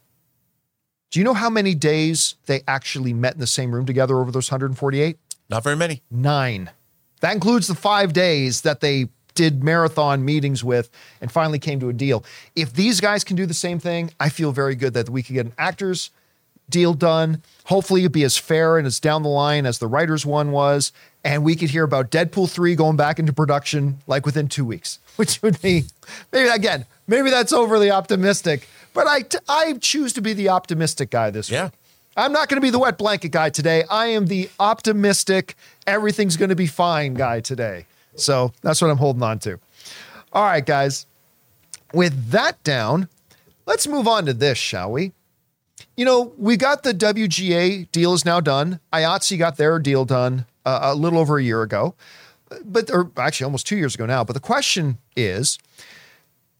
[1.12, 4.30] Do you know how many days they actually met in the same room together over
[4.30, 5.18] those 148?
[5.50, 6.00] Not very many.
[6.10, 6.70] Nine.
[7.20, 10.88] That includes the five days that they did marathon meetings with
[11.20, 12.24] and finally came to a deal.
[12.56, 15.34] If these guys can do the same thing, I feel very good that we could
[15.34, 16.10] get an actors
[16.70, 17.42] deal done.
[17.66, 20.92] Hopefully, it'd be as fair and as down the line as the writers one was.
[21.22, 24.98] And we could hear about Deadpool 3 going back into production like within two weeks,
[25.16, 25.84] which would be
[26.32, 31.10] maybe again, maybe that's overly optimistic, but I, t- I choose to be the optimistic
[31.10, 31.64] guy this yeah.
[31.64, 31.72] week.
[32.16, 33.84] I'm not going to be the wet blanket guy today.
[33.90, 37.86] I am the optimistic, everything's going to be fine guy today.
[38.16, 39.58] So that's what I'm holding on to.
[40.32, 41.06] All right, guys.
[41.94, 43.08] With that down,
[43.66, 45.12] let's move on to this, shall we?
[45.96, 48.80] You know, we got the WGA deal is now done.
[48.92, 51.94] IATSE got their deal done uh, a little over a year ago,
[52.64, 54.24] but or actually almost two years ago now.
[54.24, 55.58] But the question is,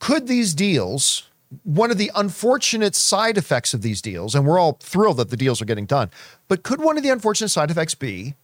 [0.00, 1.28] could these deals
[1.64, 5.36] one of the unfortunate side effects of these deals, and we're all thrilled that the
[5.36, 6.10] deals are getting done,
[6.48, 8.34] but could one of the unfortunate side effects be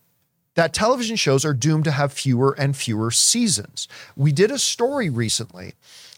[0.55, 3.89] that television shows are doomed to have fewer and fewer seasons?
[4.17, 5.75] We did a story recently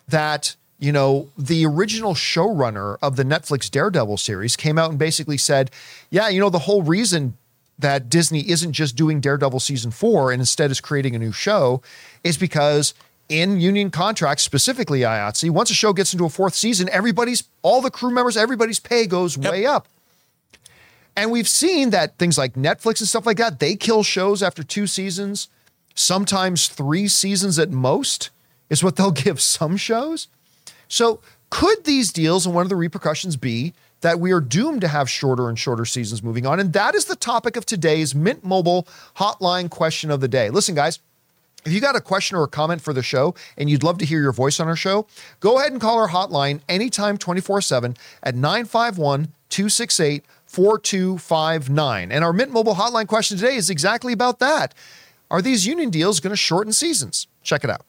[0.09, 5.37] that you know, the original showrunner of the Netflix Daredevil series came out and basically
[5.37, 5.71] said,
[6.09, 7.37] yeah, you know, the whole reason
[7.79, 11.83] that Disney isn't just doing Daredevil season four and instead is creating a new show
[12.25, 12.95] is because
[13.31, 17.81] in union contracts, specifically IATSE, once a show gets into a fourth season, everybody's, all
[17.81, 19.53] the crew members, everybody's pay goes yep.
[19.53, 19.89] way up.
[21.17, 24.63] And we've seen that things like Netflix and stuff like that, they kill shows after
[24.63, 25.49] two seasons,
[25.95, 28.31] sometimes three seasons at most,
[28.69, 30.29] is what they'll give some shows.
[30.89, 34.89] So, could these deals and one of the repercussions be that we are doomed to
[34.89, 36.61] have shorter and shorter seasons moving on?
[36.61, 40.51] And that is the topic of today's Mint Mobile hotline question of the day.
[40.51, 41.01] Listen, guys.
[41.65, 44.07] If you got a question or a comment for the show and you'd love to
[44.07, 45.07] hear your voice on our show,
[45.41, 52.13] go ahead and call our hotline anytime 24 7 at 951 268 4259.
[52.13, 54.75] And our Mint Mobile hotline question today is exactly about that.
[55.31, 57.29] Are these union deals going to shorten seasons?
[57.43, 57.83] Check it out.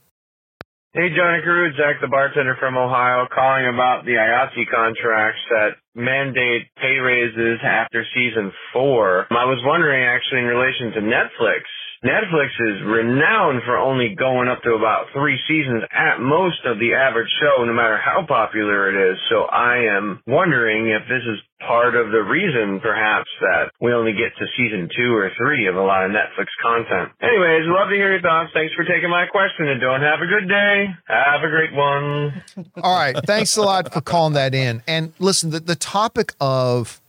[0.94, 6.68] Hey, Johnny Crew, Zach the bartender from Ohio, calling about the IATSE contracts that mandate
[6.76, 9.26] pay raises after season four.
[9.32, 11.64] I was wondering actually in relation to Netflix.
[12.02, 16.98] Netflix is renowned for only going up to about three seasons at most of the
[16.98, 19.20] average show, no matter how popular it is.
[19.30, 24.14] So I am wondering if this is part of the reason, perhaps, that we only
[24.14, 27.14] get to season two or three of a lot of Netflix content.
[27.22, 28.50] Anyways, love to hear your thoughts.
[28.52, 30.90] Thanks for taking my question and don't have a good day.
[31.06, 32.42] Have a great one.
[32.82, 33.16] All right.
[33.28, 34.82] Thanks a lot for calling that in.
[34.88, 37.00] And listen, the, the topic of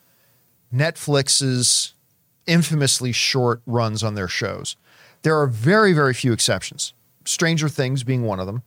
[0.68, 1.94] Netflix's
[2.46, 4.76] infamously short runs on their shows
[5.22, 6.92] there are very, very few exceptions.
[7.24, 8.62] Stranger Things being one of them.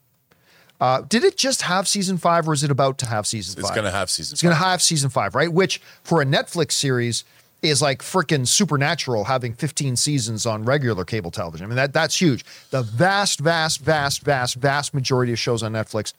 [0.80, 3.62] Uh, did it just have season five, or is it about to have season it's
[3.62, 3.72] five?
[3.72, 4.34] It's going to have season.
[4.36, 5.52] It's going to have season five, right?
[5.52, 7.24] Which for a Netflix series
[7.62, 11.66] is like freaking supernatural having 15 seasons on regular cable television.
[11.66, 12.46] I mean that that's huge.
[12.70, 16.14] The vast, vast, vast, vast, vast majority of shows on Netflix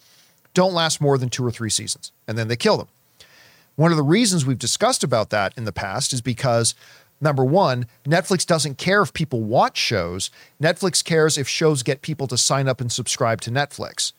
[0.55, 2.89] don't last more than two or three seasons, and then they kill them.
[3.77, 6.75] One of the reasons we've discussed about that in the past is because
[7.21, 10.31] Number one, Netflix doesn't care if people watch shows.
[10.61, 14.13] Netflix cares if shows get people to sign up and subscribe to Netflix.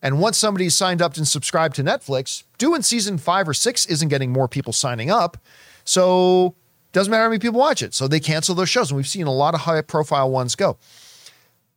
[0.00, 4.08] And once somebody's signed up and subscribed to Netflix, doing season five or six isn't
[4.08, 5.38] getting more people signing up.
[5.84, 6.54] So
[6.92, 7.94] doesn't matter how many people watch it.
[7.94, 8.90] So they cancel those shows.
[8.90, 10.76] And we've seen a lot of high profile ones go.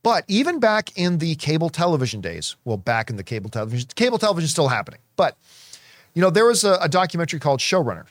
[0.04, 4.18] But even back in the cable television days, well, back in the cable television, cable
[4.18, 5.02] television is still happening.
[5.16, 5.36] But,
[6.14, 8.06] you know, there was a, a documentary called Showrunner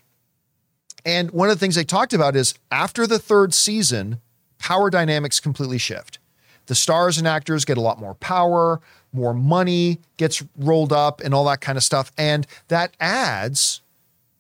[1.04, 4.20] and one of the things they talked about is after the third season,
[4.58, 6.18] power dynamics completely shift.
[6.66, 8.80] The stars and actors get a lot more power,
[9.12, 12.12] more money gets rolled up, and all that kind of stuff.
[12.18, 13.80] And that adds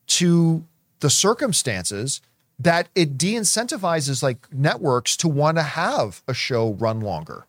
[0.08, 0.64] to
[1.00, 2.20] the circumstances
[2.58, 7.46] that it de incentivizes like networks to want to have a show run longer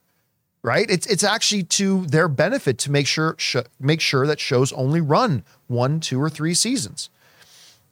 [0.62, 4.72] right it's it's actually to their benefit to make sure sh- make sure that shows
[4.74, 7.10] only run one two or three seasons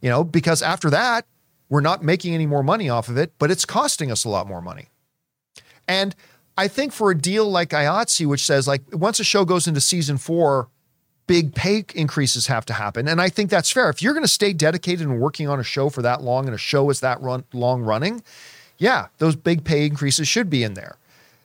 [0.02, 1.26] you know, because after that,
[1.70, 4.48] we're not making any more money off of it, but it's costing us a lot
[4.48, 4.88] more money.
[5.88, 6.16] And
[6.58, 9.82] I think for a deal like IATSE, which says like once a show goes into
[9.82, 10.70] season four,
[11.28, 13.08] big pay increases have to happen.
[13.08, 13.90] And I think that's fair.
[13.90, 16.56] If you're going to stay dedicated and working on a show for that long and
[16.56, 18.24] a show is that run, long running,
[18.78, 20.98] yeah, those big pay increases should be in there.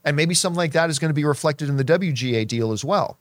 [0.04, 2.84] And maybe something like that is going to be reflected in the WGA deal as
[2.84, 3.18] well.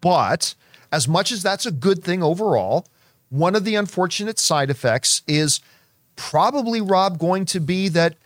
[0.00, 0.54] But
[0.92, 2.86] as much as that's a good thing overall,
[3.30, 5.60] one of the unfortunate side effects is
[6.16, 8.16] probably, Rob, going to be that,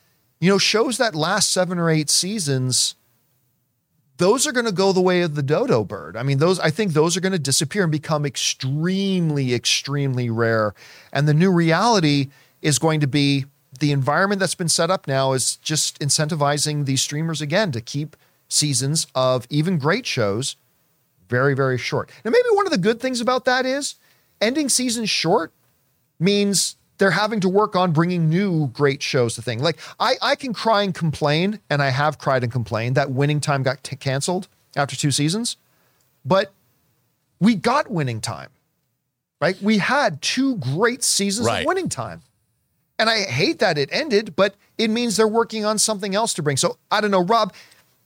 [0.41, 2.97] you know, shows that last seven or eight seasons,
[4.17, 6.17] those are going to go the way of the dodo bird.
[6.17, 10.75] I mean, those, I think those are going to disappear and become extremely, extremely rare.
[11.13, 12.31] And the new reality
[12.63, 13.45] is going to be
[13.81, 18.17] the environment that's been set up now is just incentivizing these streamers again to keep
[18.49, 20.57] seasons of even great shows
[21.29, 22.11] very, very short.
[22.25, 23.97] Now, maybe one of the good things about that is
[24.41, 25.53] ending seasons short
[26.19, 29.61] means they're having to work on bringing new great shows to thing.
[29.61, 33.41] Like I, I can cry and complain, and I have cried and complained that Winning
[33.41, 35.57] Time got t- canceled after two seasons,
[36.25, 36.53] but
[37.41, 38.51] we got Winning Time,
[39.41, 39.61] right?
[39.61, 41.61] We had two great seasons right.
[41.61, 42.23] of Winning Time.
[42.99, 46.43] And I hate that it ended, but it means they're working on something else to
[46.43, 46.57] bring.
[46.57, 47.53] So I don't know, Rob.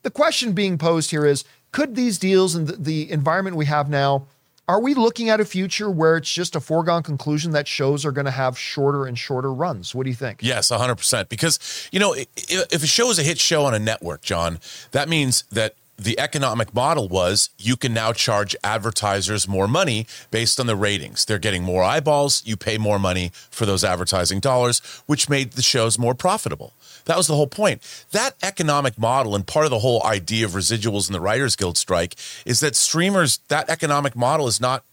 [0.03, 3.91] The question being posed here is could these deals and the, the environment we have
[3.91, 4.27] now
[4.69, 8.13] are we looking at a future where it's just a foregone conclusion that shows are
[8.13, 9.95] going to have shorter and shorter runs?
[9.95, 10.41] What do you think?
[10.43, 11.31] Yes, 100%.
[11.31, 14.59] Because, you know, if a show is a hit show on a network, John,
[14.93, 20.61] that means that the economic model was you can now charge advertisers more money based
[20.61, 21.25] on the ratings.
[21.25, 22.43] They're getting more eyeballs.
[22.47, 26.73] You pay more money for those advertising dollars, which made the shows more profitable.
[27.09, 27.81] That was the whole point.
[28.13, 31.79] That economic model and part of the whole idea of residuals in the Writers Guild
[31.79, 34.85] strike is that streamers, that economic model is not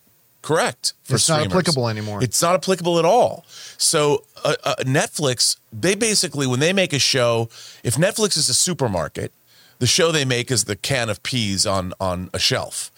[0.42, 2.24] correct for It's not applicable anymore.
[2.24, 3.44] It's not applicable at all.
[3.78, 7.50] So uh, uh, Netflix, they basically when they make a show,
[7.84, 9.34] if Netflix is a supermarket,
[9.80, 12.92] the show they make is the can of peas on on a shelf.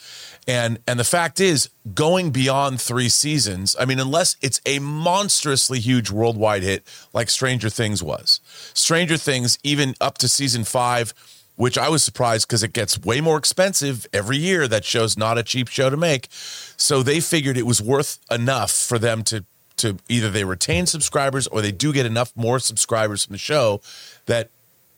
[0.48, 5.80] And and the fact is, going beyond three seasons, I mean, unless it's a monstrously
[5.80, 8.40] huge worldwide hit like Stranger Things was.
[8.74, 11.14] Stranger Things, even up to season five,
[11.58, 14.68] which I was surprised because it gets way more expensive every year.
[14.70, 16.28] That show's not a cheap show to make.
[16.32, 19.44] So they figured it was worth enough for them to
[19.78, 23.80] to either they retain subscribers or they do get enough more subscribers from the show
[24.26, 24.50] that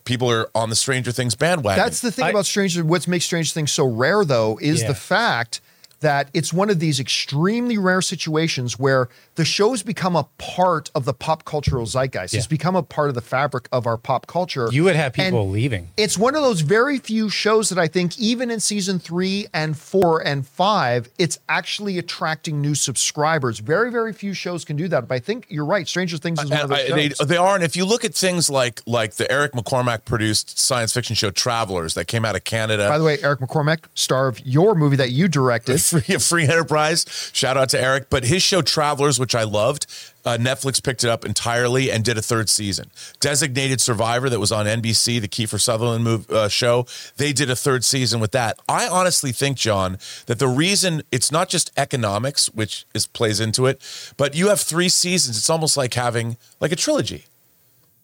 [0.09, 1.81] people are on the Stranger Things bandwagon.
[1.81, 2.83] That's the thing I- about Stranger.
[2.83, 4.87] What makes Stranger Things so rare, though, is Yeah.
[4.87, 5.61] the fact
[6.01, 9.07] that it's one of these extremely rare situations where
[9.39, 12.33] the show's become a part of the pop cultural zeitgeist.
[12.33, 14.67] It's become a part of the fabric of our pop culture.
[14.69, 15.87] You would have people And leaving.
[15.95, 19.77] It's one of those very few shows that I think, even in season three and
[19.77, 23.59] four and five, it's actually attracting new subscribers.
[23.59, 25.07] Very, very few shows can do that.
[25.07, 25.87] But I think you're right.
[25.87, 27.27] Stranger Things is one of And those I- they, shows.
[27.29, 30.91] they are, and if you look at things like like the Eric McCormack produced science
[30.91, 34.45] fiction show Travelers that came out of Canada, By the way, Eric McCormack, star of
[34.45, 35.79] your movie that you directed.
[35.81, 37.05] free, free enterprise.
[37.31, 38.09] Shout out to Eric.
[38.09, 39.85] But his show Travelers, which I loved,
[40.25, 42.91] uh, Netflix picked it up entirely and did a third season.
[43.19, 46.85] Designated Survivor, that was on NBC, the Kiefer Sutherland move, uh, show,
[47.17, 48.59] they did a third season with that.
[48.67, 53.65] I honestly think, John, that the reason it's not just economics, which is plays into
[53.65, 53.81] it,
[54.17, 55.37] but you have three seasons.
[55.37, 57.25] It's almost like having like a trilogy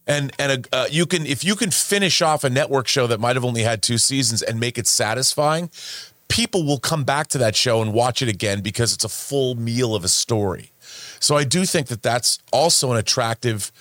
[0.07, 3.19] and and a, uh, you can if you can finish off a network show that
[3.19, 5.69] might have only had two seasons and make it satisfying
[6.27, 9.55] people will come back to that show and watch it again because it's a full
[9.55, 10.71] meal of a story
[11.19, 13.71] so i do think that that's also an attractive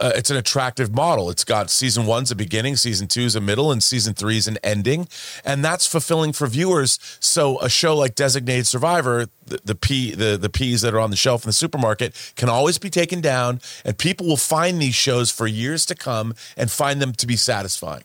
[0.00, 1.30] uh, it's an attractive model.
[1.30, 5.08] It's got season one's a beginning season two's a middle and season three's an ending.
[5.44, 6.98] And that's fulfilling for viewers.
[7.20, 11.10] So a show like designated survivor the, the pea the, the peas that are on
[11.10, 14.94] the shelf in the supermarket can always be taken down and people will find these
[14.94, 18.04] shows for years to come and find them to be satisfying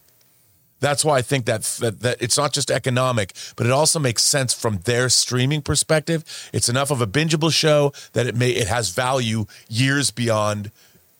[0.80, 4.24] that's why I think that, that that it's not just economic, but it also makes
[4.24, 6.24] sense from their streaming perspective.
[6.54, 10.72] It's enough of a bingeable show that it may it has value years beyond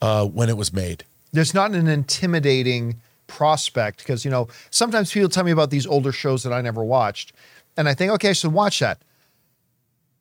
[0.02, 1.04] uh, when it was made.
[1.34, 6.12] there's not an intimidating prospect because you know sometimes people tell me about these older
[6.12, 7.34] shows that I never watched,
[7.76, 9.00] and I think okay, I should watch that.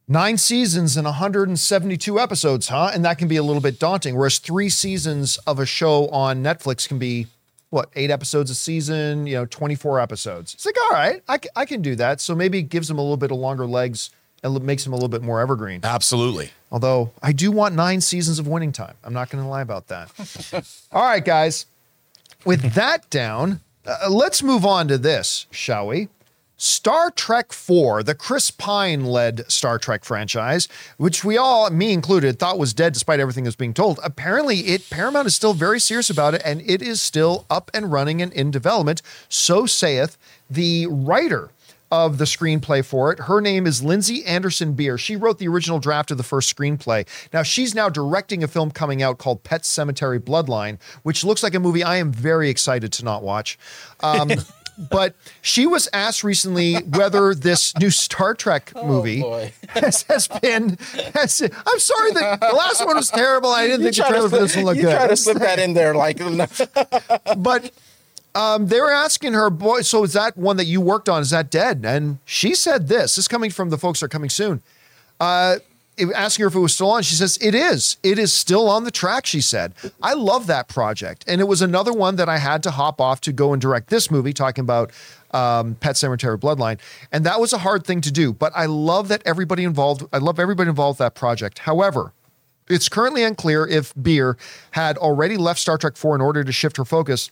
[0.09, 2.93] Nine seasons and 172 episodes, huh?
[2.95, 4.15] And that can be a little bit daunting.
[4.15, 7.27] Whereas three seasons of a show on Netflix can be
[7.71, 10.55] what eight episodes a season, you know, 24 episodes.
[10.55, 12.21] It's like all right, I, c- I can do that.
[12.21, 14.11] So maybe it gives them a little bit of longer legs
[14.43, 15.81] and makes them a little bit more evergreen.
[15.83, 16.51] Absolutely.
[16.71, 18.95] Although I do want nine seasons of winning time.
[19.03, 20.11] I'm not going to lie about that.
[20.93, 21.67] All right, guys.
[22.45, 26.09] With that down, uh, let's move on to this, shall we?
[26.59, 32.39] Star Trek 4, the Chris Pine led Star Trek franchise, which we all, me included,
[32.39, 34.01] thought was dead despite everything that's being told.
[34.03, 37.93] Apparently, it Paramount is still very serious about it and it is still up and
[37.93, 39.03] running and in development.
[39.29, 40.17] So saith
[40.49, 41.51] the writer
[41.93, 43.21] of the screenplay for it.
[43.21, 44.97] Her name is Lindsey Anderson Beer.
[44.97, 47.07] She wrote the original draft of the first screenplay.
[47.33, 51.55] Now she's now directing a film coming out called Pet Sematary Bloodline, which looks like
[51.55, 53.59] a movie I am very excited to not watch.
[54.01, 54.31] Um,
[54.79, 59.53] but she was asked recently whether this new Star Trek movie boy.
[59.69, 60.79] has, has been.
[61.15, 63.51] Has, I'm sorry that the last one was terrible.
[63.51, 65.59] I didn't think the trailer for this one looked you good try to slip that
[65.59, 66.19] in there like
[67.37, 67.71] but
[68.35, 71.23] um, they were asking her, boy, so is that one that you worked on?
[71.23, 71.85] Is that dead?
[71.87, 73.17] And she said this.
[73.17, 74.63] This is coming from the folks that are coming soon.
[75.19, 75.57] Uh,
[76.15, 77.03] asking her if it was still on.
[77.03, 77.97] She says, It is.
[78.03, 79.75] It is still on the track, she said.
[80.03, 81.25] I love that project.
[81.27, 83.89] And it was another one that I had to hop off to go and direct
[83.89, 84.93] this movie, talking about
[85.33, 86.79] um, Pet Sematary Bloodline.
[87.13, 88.33] And that was a hard thing to do.
[88.33, 91.61] But I love that everybody involved, I love everybody involved that project.
[91.61, 92.13] However,
[92.69, 94.37] it's currently unclear if Beer
[94.73, 97.31] had already left Star Trek 4 in order to shift her focus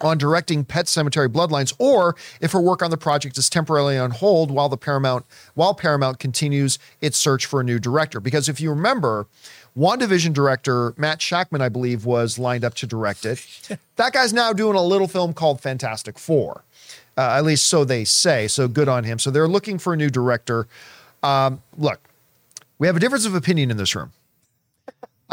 [0.00, 4.10] on directing Pet Sematary Bloodlines, or if her work on the project is temporarily on
[4.10, 5.24] hold while the Paramount
[5.54, 8.20] while Paramount continues its search for a new director.
[8.20, 9.26] Because if you remember,
[9.76, 13.78] WandaVision director Matt Shakman, I believe, was lined up to direct it.
[13.96, 16.62] that guy's now doing a little film called Fantastic Four.
[17.16, 18.48] Uh, at least so they say.
[18.48, 19.18] So good on him.
[19.18, 20.66] So they're looking for a new director.
[21.22, 22.00] Um, look,
[22.78, 24.12] we have a difference of opinion in this room.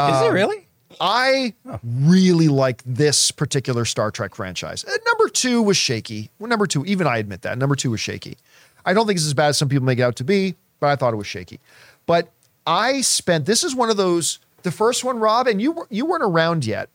[0.00, 0.67] Is it really?
[1.00, 4.84] I really like this particular Star Trek franchise.
[4.84, 6.30] Uh, number two was shaky.
[6.38, 7.58] Well, number two, even I admit that.
[7.58, 8.36] Number two was shaky.
[8.84, 10.88] I don't think it's as bad as some people make it out to be, but
[10.88, 11.60] I thought it was shaky.
[12.06, 12.32] But
[12.66, 16.24] I spent this is one of those the first one, Rob, and you you weren't
[16.24, 16.88] around yet,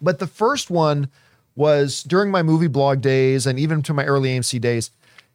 [0.00, 1.10] but the first one
[1.56, 4.90] was during my movie blog days and even to my early AMC days,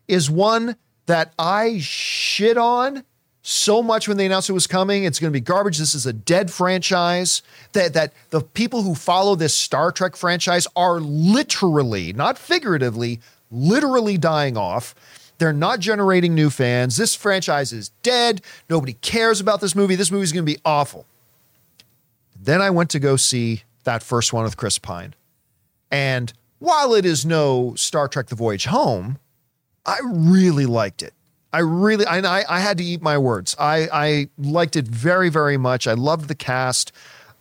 [0.07, 3.03] is one that I shit on
[3.47, 5.03] so much when they announced it was coming.
[5.03, 5.77] It's going to be garbage.
[5.77, 7.43] This is a dead franchise.
[7.73, 13.21] That that the people who follow this Star Trek franchise are literally, not figuratively,
[13.51, 14.95] literally dying off.
[15.37, 16.97] They're not generating new fans.
[16.97, 18.41] This franchise is dead.
[18.67, 19.95] Nobody cares about this movie.
[19.95, 21.05] This movie's going to be awful.
[22.41, 25.13] Then I went to go see that first one with Chris Pine.
[25.91, 29.19] And while it is no Star Trek The Voyage Home,
[29.85, 31.13] I really liked it.
[31.55, 33.55] I really, I, I had to eat my words.
[33.57, 35.87] I, I liked it very, very much.
[35.87, 36.91] I loved the cast.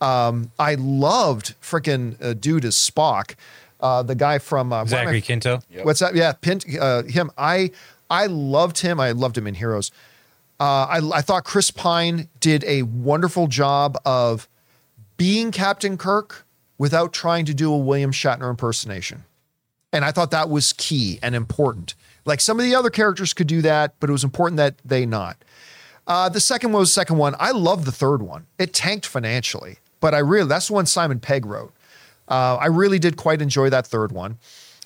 [0.01, 3.35] Um, I loved freaking uh, dude as Spock,
[3.81, 5.63] uh, the guy from uh, Zachary Quinto.
[5.83, 6.15] What's that?
[6.15, 7.33] Yeah, Pint, uh, him.
[7.37, 7.73] I
[8.09, 9.01] I loved him.
[9.01, 9.91] I loved him in Heroes.
[10.61, 14.49] Uh, I I thought Chris Pine did a wonderful job of
[15.17, 16.47] being Captain Kirk
[16.79, 19.25] without trying to do a William Shatner impersonation,
[19.93, 21.97] and I thought that was key and important.
[22.25, 25.07] Like some of the other characters could do that, but it was important that they
[25.07, 25.37] not.
[26.07, 27.35] Uh, the second one was the second one.
[27.39, 28.47] I love the third one.
[28.59, 31.73] It tanked financially, but I really that's the one Simon Pegg wrote.
[32.29, 34.39] Uh, I really did quite enjoy that third one.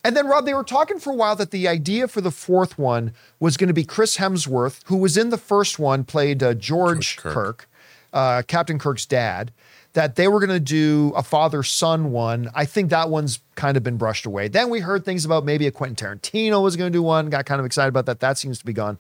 [0.05, 2.79] And then, Rob, they were talking for a while that the idea for the fourth
[2.79, 6.55] one was going to be Chris Hemsworth, who was in the first one, played uh,
[6.55, 7.35] George, George Kirk.
[7.35, 7.71] Kirk,
[8.13, 9.53] uh, Captain Kirk's dad.
[9.99, 12.51] That they were going to do a father son one.
[12.55, 14.47] I think that one's kind of been brushed away.
[14.47, 17.31] Then we heard things about maybe a Quentin Tarantino was going to do one.
[17.31, 18.21] Got kind of excited about that.
[18.21, 18.99] That seems to be gone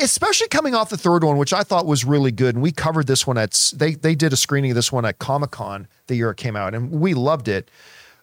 [0.00, 2.54] especially coming off the third one, which I thought was really good.
[2.54, 5.18] And we covered this one at they they did a screening of this one at
[5.18, 7.70] Comic Con the year it came out, and we loved it.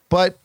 [0.09, 0.39] But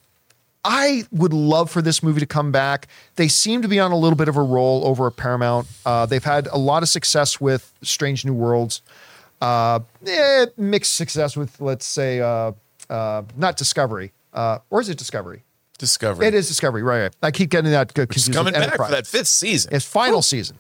[0.65, 2.87] I would love for this movie to come back.
[3.17, 5.67] They seem to be on a little bit of a roll over at Paramount.
[5.87, 8.83] Uh, they've had a lot of success with Strange New Worlds.
[9.41, 12.53] Uh, eh, mixed success with, let's say, uh,
[12.91, 15.45] uh, not Discovery, uh, or is it Discovery?
[15.79, 16.27] Discovery.
[16.27, 17.11] It is Discovery, right?
[17.23, 19.73] I keep getting that It's coming back for that fifth season.
[19.75, 20.59] It's final season.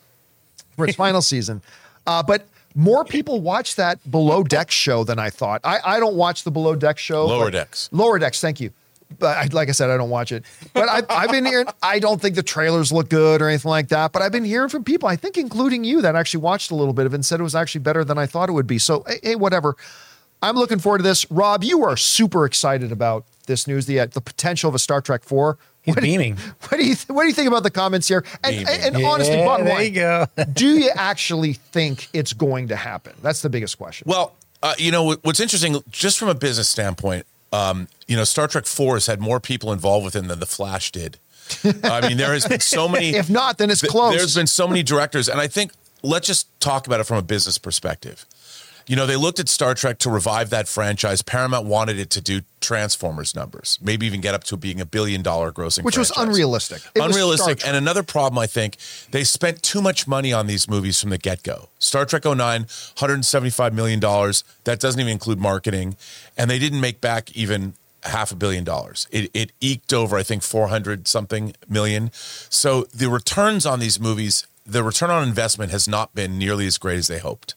[0.76, 1.60] For its final season.
[2.06, 5.60] Uh, but more people watch that Below deck show than I thought.
[5.62, 7.26] I, I don't watch the Below deck show.
[7.26, 7.90] Lower Decks.
[7.92, 8.70] Lower Decks, thank you.
[9.18, 10.44] But I, like I said, I don't watch it.
[10.72, 13.88] But I, I've been hearing, I don't think the trailers look good or anything like
[13.88, 14.12] that.
[14.12, 16.94] But I've been hearing from people, I think including you, that actually watched a little
[16.94, 18.78] bit of it and said it was actually better than I thought it would be.
[18.78, 19.76] So, hey, hey, whatever.
[20.42, 21.30] I'm looking forward to this.
[21.30, 25.00] Rob, you are super excited about this news, the, uh, the potential of a Star
[25.02, 25.58] Trek 4.
[25.82, 26.36] He's beaming.
[26.68, 28.24] What do you th- What do you think about the comments here?
[28.44, 28.68] And, Beaming.
[28.82, 30.26] and, and honestly, Yeah, bottom there line, you go.
[30.52, 33.14] do you actually think it's going to happen?
[33.22, 34.06] That's the biggest question.
[34.08, 38.48] Well, uh, you know what's interesting, just from a business standpoint, um, you know, Star
[38.48, 41.18] Trek Four has had more people involved with it than The Flash did.
[41.82, 43.10] I mean, there has been so many.
[43.16, 44.16] if not, then it's th- close.
[44.16, 45.72] There's been so many directors, and I think
[46.02, 48.24] let's just talk about it from a business perspective.
[48.90, 51.22] You know, they looked at Star Trek to revive that franchise.
[51.22, 55.22] Paramount wanted it to do Transformers numbers, maybe even get up to being a billion
[55.22, 56.82] dollar grossing, which was unrealistic.
[56.96, 57.60] It unrealistic.
[57.60, 58.78] Star And another problem, I think,
[59.12, 61.68] they spent too much money on these movies from the get go.
[61.78, 64.00] Star Trek 09, $175 million.
[64.00, 65.96] That doesn't even include marketing.
[66.36, 69.06] And they didn't make back even half a billion dollars.
[69.12, 72.10] It, it eked over, I think, 400 something million.
[72.12, 76.76] So the returns on these movies, the return on investment has not been nearly as
[76.76, 77.54] great as they hoped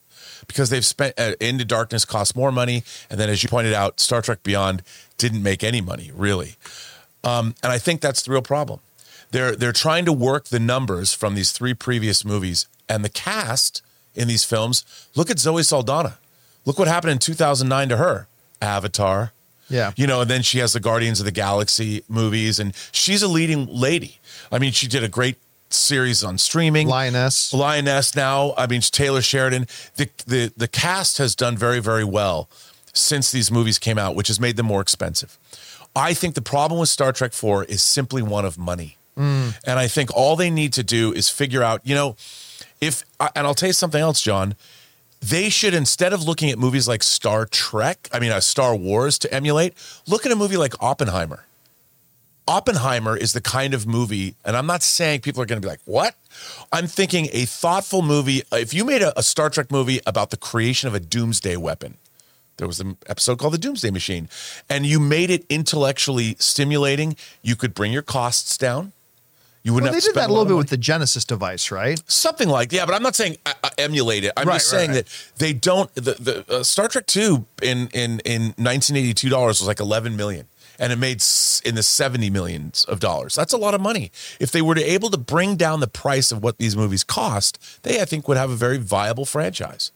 [0.47, 2.83] because they've spent uh, Into Darkness cost more money.
[3.09, 4.83] And then, as you pointed out, Star Trek Beyond
[5.17, 6.55] didn't make any money, really.
[7.23, 8.79] Um, and I think that's the real problem.
[9.31, 13.81] They're they're trying to work the numbers from these three previous movies and the cast
[14.13, 14.85] in these films.
[15.15, 16.17] Look at Zoe Saldana.
[16.65, 18.27] Look what happened in 2009 to her.
[18.61, 19.33] Avatar.
[19.69, 19.91] Yeah.
[19.95, 23.27] You know, and then she has the Guardians of the Galaxy movies, and she's a
[23.27, 24.19] leading lady.
[24.51, 25.37] I mean, she did a great
[25.73, 26.87] series on streaming.
[26.87, 27.53] Lioness.
[27.53, 28.53] Lioness now.
[28.57, 29.67] I mean, Taylor Sheridan.
[29.95, 32.49] The, the the cast has done very very well
[32.93, 35.37] since these movies came out, which has made them more expensive.
[35.95, 38.97] I think the problem with Star Trek 4 is simply one of money.
[39.15, 42.15] And I think all they need to do is figure out, you know,
[42.81, 44.55] if and I'll tell you something else, John.
[45.21, 49.17] They should instead of looking at movies like Star Trek, I mean, uh, Star Wars
[49.19, 49.73] to emulate,
[50.05, 51.45] look at a movie like Oppenheimer.
[52.47, 55.69] Oppenheimer is the kind of movie, and I'm not saying people are going to be
[55.69, 56.15] like, what?
[56.71, 58.43] I'm thinking a thoughtful movie.
[58.51, 61.97] If you made a, a Star Trek movie about the creation of a doomsday weapon,
[62.57, 64.27] there was an episode called The Doomsday Machine,
[64.69, 68.91] and you made it intellectually stimulating, you could bring your costs down.
[69.63, 71.71] You wouldn't Well, they have to did that a little bit with the Genesis device,
[71.71, 72.01] right?
[72.05, 74.89] something like yeah but i'm not saying uh, uh, emulate it i'm Right, just saying
[74.91, 75.05] right.
[75.05, 79.67] that they don't the, the uh, star trek 2 in in in 1982 dollars was
[79.67, 80.47] like 11 million
[80.79, 81.21] and it made
[81.65, 84.83] in the 70 millions of dollars that's a lot of money if they were to
[84.83, 88.37] able to bring down the price of what these movies cost they i think would
[88.37, 89.91] have a very viable franchise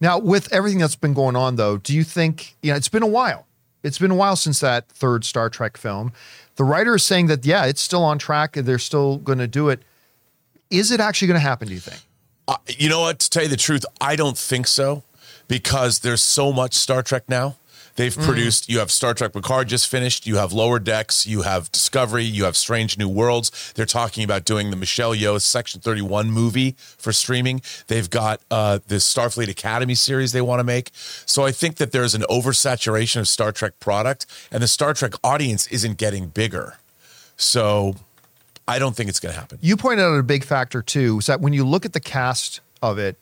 [0.00, 3.04] Now, with everything that's been going on, though, do you think, you know, it's been
[3.04, 3.46] a while.
[3.84, 6.12] It's been a while since that third Star Trek film.
[6.56, 8.56] The writer is saying that, yeah, it's still on track.
[8.56, 9.80] And they're still going to do it.
[10.70, 12.00] Is it actually going to happen, do you think?
[12.48, 13.20] Uh, you know what?
[13.20, 15.04] To tell you the truth, I don't think so
[15.46, 17.54] because there's so much Star Trek now.
[17.96, 21.70] They've produced, you have Star Trek Picard just finished, you have Lower Decks, you have
[21.72, 23.72] Discovery, you have Strange New Worlds.
[23.74, 27.60] They're talking about doing the Michelle Yeoh Section 31 movie for streaming.
[27.88, 30.90] They've got uh, this Starfleet Academy series they want to make.
[30.94, 35.12] So I think that there's an oversaturation of Star Trek product, and the Star Trek
[35.22, 36.78] audience isn't getting bigger.
[37.36, 37.96] So
[38.66, 39.58] I don't think it's going to happen.
[39.60, 42.60] You pointed out a big factor, too, is that when you look at the cast
[42.80, 43.18] of it,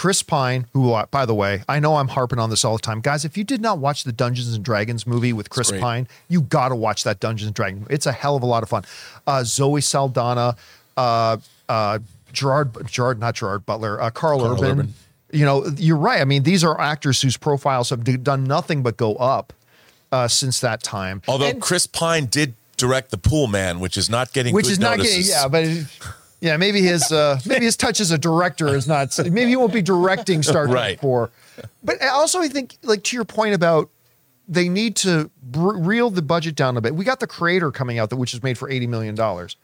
[0.00, 2.80] Chris Pine, who, uh, by the way, I know I'm harping on this all the
[2.80, 3.02] time.
[3.02, 5.70] Guys, if you did not watch the Dungeons and Dragons movie with Chris.
[5.70, 7.86] Pine, you got to watch that Dungeons and Dragons.
[7.90, 8.82] It's a hell of a lot of fun.
[9.26, 10.56] Uh, Zoe Saldana,
[10.96, 11.36] uh,
[11.68, 11.98] uh,
[12.32, 14.70] Gerard, Gerard, not Gerard Butler, uh, Karl, Karl Urban.
[14.70, 14.94] Urban.
[15.32, 16.22] You know, you're right.
[16.22, 19.52] I mean, these are actors whose profiles have done nothing but go up
[20.10, 21.20] uh, since that time.
[21.28, 24.78] Although And- Chris Pine did direct The Pool Man, which is not getting which is
[24.78, 25.28] not notices.
[25.28, 29.16] getting yeah but yeah maybe his uh maybe his touch as a director is not
[29.18, 31.00] maybe he won't be directing star trek Right.
[31.00, 31.30] 4
[31.82, 33.90] but also i think like to your point about
[34.48, 37.98] they need to br- reel the budget down a bit we got the creator coming
[37.98, 39.56] out that which is made for 80 million dollars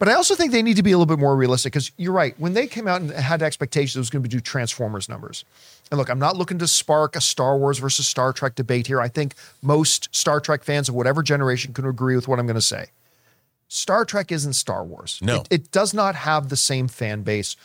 [0.00, 2.12] but I also think they need to be a little bit more realistic because you're
[2.12, 2.34] right.
[2.38, 5.44] When they came out and had expectations, it was going to do Transformers numbers.
[5.90, 9.00] And look, I'm not looking to spark a Star Wars versus Star Trek debate here.
[9.00, 12.56] I think most Star Trek fans of whatever generation can agree with what I'm going
[12.56, 12.86] to say.
[13.68, 15.18] Star Trek isn't Star Wars.
[15.22, 15.40] No.
[15.40, 17.56] It, it does not have the same fan base.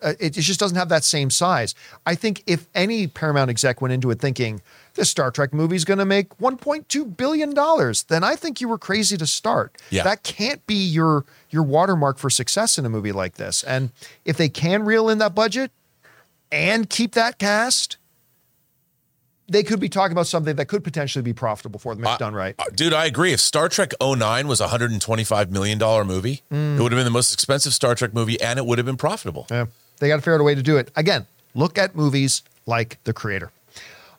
[0.00, 1.74] Uh, It, it just doesn't have that same size.
[2.06, 4.62] I think if any Paramount exec went into it thinking
[4.94, 8.68] this Star Trek movie is going to make 1.2 billion dollars, then I think you
[8.68, 9.76] were crazy to start.
[9.90, 10.04] Yeah.
[10.04, 13.62] That can't be your your watermark for success in a movie like this.
[13.62, 13.90] And
[14.24, 15.70] if they can reel in that budget
[16.50, 17.96] and keep that cast,
[19.48, 22.34] they could be talking about something that could potentially be profitable for them if done
[22.34, 22.54] right.
[22.58, 23.32] Uh, Dude, I agree.
[23.32, 26.78] If Star Trek 09 was a $125 million movie, Mm.
[26.78, 28.96] it would have been the most expensive Star Trek movie and it would have been
[28.98, 29.46] profitable.
[29.50, 29.66] Yeah.
[29.98, 30.90] They got to figure out a way to do it.
[30.96, 33.50] Again, look at movies like The Creator.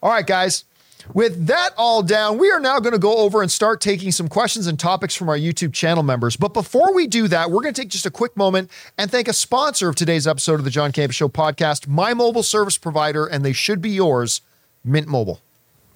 [0.03, 0.65] All right, guys.
[1.13, 4.27] With that all down, we are now going to go over and start taking some
[4.27, 6.35] questions and topics from our YouTube channel members.
[6.35, 9.27] But before we do that, we're going to take just a quick moment and thank
[9.27, 13.25] a sponsor of today's episode of the John Campea Show podcast, my mobile service provider,
[13.25, 14.41] and they should be yours,
[14.83, 15.41] Mint Mobile.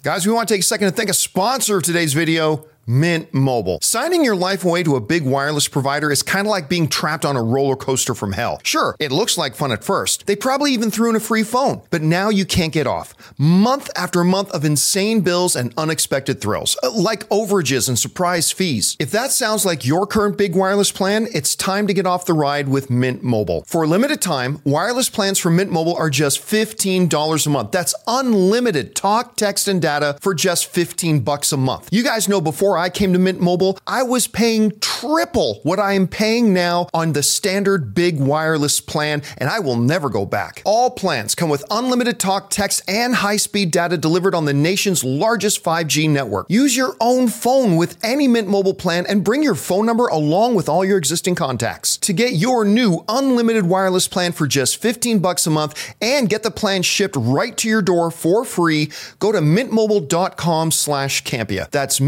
[0.04, 3.34] Guys, we want to take a second to thank a sponsor of today's video, Mint
[3.34, 3.80] Mobile.
[3.82, 7.24] Signing your life away to a big wireless provider is kind of like being trapped
[7.24, 8.60] on a roller coaster from hell.
[8.64, 10.26] Sure, it looks like fun at first.
[10.26, 13.14] They probably even threw in a free phone, but now you can't get off.
[13.38, 18.98] Month after month of insane bills and unexpected thrills, uh, like overages and surprise fees.
[19.00, 22.34] If that sounds like your current big wireless plan, it's time to get off the
[22.34, 23.64] ride with Mint Mobile.
[23.66, 27.72] For a limited time, wireless plans from Mint Mobile are just $15 a month.
[27.72, 31.88] That's unlimited talk, text, and data for just 15 bucks a month.
[31.90, 35.94] You guys know before I came to Mint Mobile, I was paying triple what I
[35.94, 40.62] am paying now on the standard big wireless plan, and I will never go back.
[40.66, 45.64] All plans come with unlimited talk, text, and high-speed data delivered on the nation's largest
[45.64, 46.48] 5G network.
[46.50, 50.56] Use your own phone with any Mint Mobile plan and bring your phone number along
[50.56, 51.98] with all your existing contacts.
[51.98, 56.44] To get your new unlimited wireless plan for just 15 bucks a month and get
[56.44, 61.70] the plan shipped right to your door for free, go to mintmobile.com slash Campea.
[61.72, 62.00] That's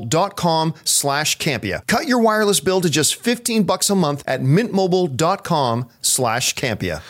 [0.00, 1.86] mintmobile.com slash Campea.
[1.86, 7.02] Cut your wireless bill to just 15 bucks a month at mintmobile.com slash Campea.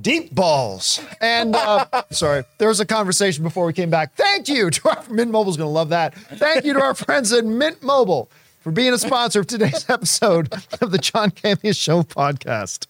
[0.00, 1.00] Deep balls.
[1.20, 4.14] And uh, sorry, there was a conversation before we came back.
[4.16, 6.14] Thank you to our Mint Mobile's going to love that.
[6.14, 8.30] Thank you to our friends at Mint Mobile
[8.60, 12.86] for being a sponsor of today's episode of the John Campea Show podcast.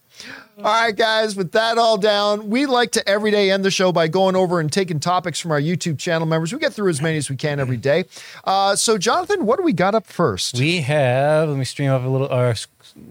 [0.57, 3.91] All right, guys, with that all down, we like to every day end the show
[3.91, 6.53] by going over and taking topics from our YouTube channel members.
[6.53, 8.05] We get through as many as we can every day.
[8.45, 10.57] Uh, so, Jonathan, what do we got up first?
[10.57, 12.55] We have, let me stream up a little, or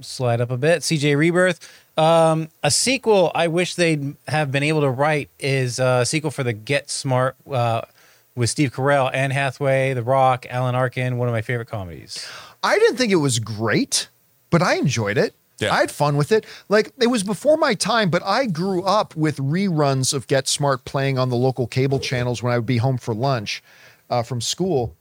[0.00, 0.80] slide up a bit.
[0.80, 1.60] CJ Rebirth.
[1.98, 6.44] Um, a sequel I wish they'd have been able to write is a sequel for
[6.44, 7.82] the Get Smart uh,
[8.34, 12.26] with Steve Carell, Anne Hathaway, The Rock, Alan Arkin, one of my favorite comedies.
[12.62, 14.08] I didn't think it was great,
[14.48, 15.34] but I enjoyed it.
[15.58, 15.72] Yeah.
[15.72, 16.46] I had fun with it.
[16.68, 20.84] Like it was before my time, but I grew up with reruns of Get Smart
[20.84, 23.62] playing on the local cable channels when I would be home for lunch
[24.10, 24.96] uh, from school.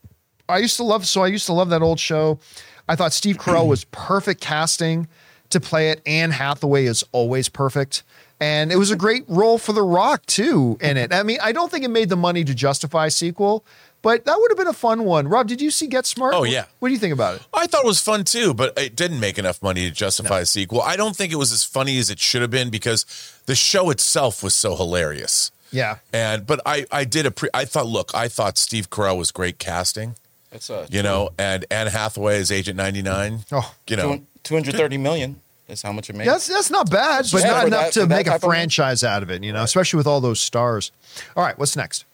[0.48, 1.08] I used to love.
[1.08, 2.40] So I used to love that old show.
[2.88, 5.08] I thought Steve Carell was perfect casting
[5.50, 6.02] to play it.
[6.06, 8.04] Anne Hathaway is always perfect.
[8.40, 11.14] And it was a great role for The Rock too in it.
[11.14, 13.64] I mean, I don't think it made the money to justify a sequel,
[14.04, 15.28] but that would have been a fun one.
[15.28, 16.36] Rob, did you see Get Smart?
[16.36, 16.66] Oh, yeah.
[16.80, 17.42] What do you think about it?
[17.54, 20.46] I thought it was fun too, but it didn't make enough money to justify a
[20.46, 20.82] sequel.
[20.84, 23.06] I don't think it was as funny as it should have been because
[23.48, 25.50] the show itself was so hilarious.
[25.72, 25.98] Yeah.
[26.14, 29.58] And but I I did a I thought look I thought Steve Carell was great
[29.58, 30.16] casting.
[30.52, 33.40] That's uh, You know, and Anne Hathaway is Agent ninety nine.
[33.52, 36.28] Oh, you know, two hundred thirty million is how much it made.
[36.28, 39.04] That's that's not bad, but Yeah, not enough that- to make a type of franchise
[39.04, 40.92] out of it, you know, especially with all those stars.
[41.36, 42.06] All right, what's next?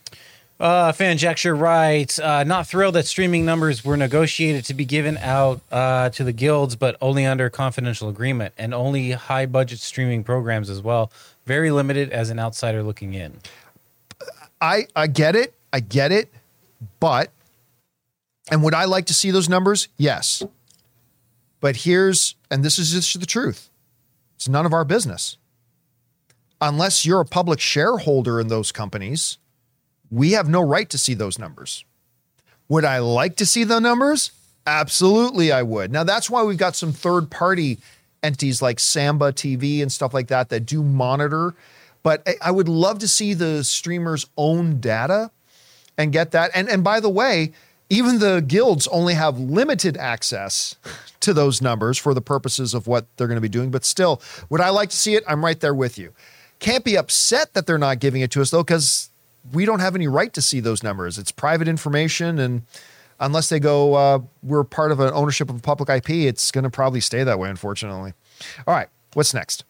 [0.59, 5.61] Uh, Fanjecture writes, uh, not thrilled that streaming numbers were negotiated to be given out
[5.71, 10.69] uh, to the guilds, but only under confidential agreement and only high budget streaming programs
[10.69, 11.11] as well.
[11.45, 13.39] Very limited as an outsider looking in.
[14.59, 15.53] I I get it.
[15.71, 16.31] I get it.
[16.99, 17.31] But
[18.51, 19.87] and would I like to see those numbers?
[19.97, 20.43] Yes.
[21.61, 23.69] But here's and this is just the truth.
[24.35, 25.37] It's none of our business.
[26.59, 29.37] Unless you're a public shareholder in those companies,
[30.11, 31.85] we have no right to see those numbers.
[32.67, 34.31] Would I like to see the numbers?
[34.65, 35.91] Absolutely, I would.
[35.91, 37.79] Now, that's why we've got some third party
[38.21, 41.55] entities like Samba TV and stuff like that that do monitor.
[42.03, 45.31] But I- would love to see the streamers' own data
[45.97, 46.51] and get that.
[46.53, 47.51] And, and by the way,
[47.89, 50.75] even the guilds only have limited access
[51.21, 53.71] to those numbers for the purposes of what they're going to be doing.
[53.71, 55.23] But still, would I like to see it?
[55.27, 56.13] I'm right there with you.
[56.59, 59.08] Can't be upset that they're not giving it to us though, because
[59.53, 61.17] we don't have any right to see those numbers.
[61.17, 62.61] It's private information, and
[63.19, 66.63] unless they go, uh, we're part of an ownership of a public IP, it's going
[66.63, 68.13] to probably stay that way, unfortunately.
[68.67, 69.63] All right, what's next?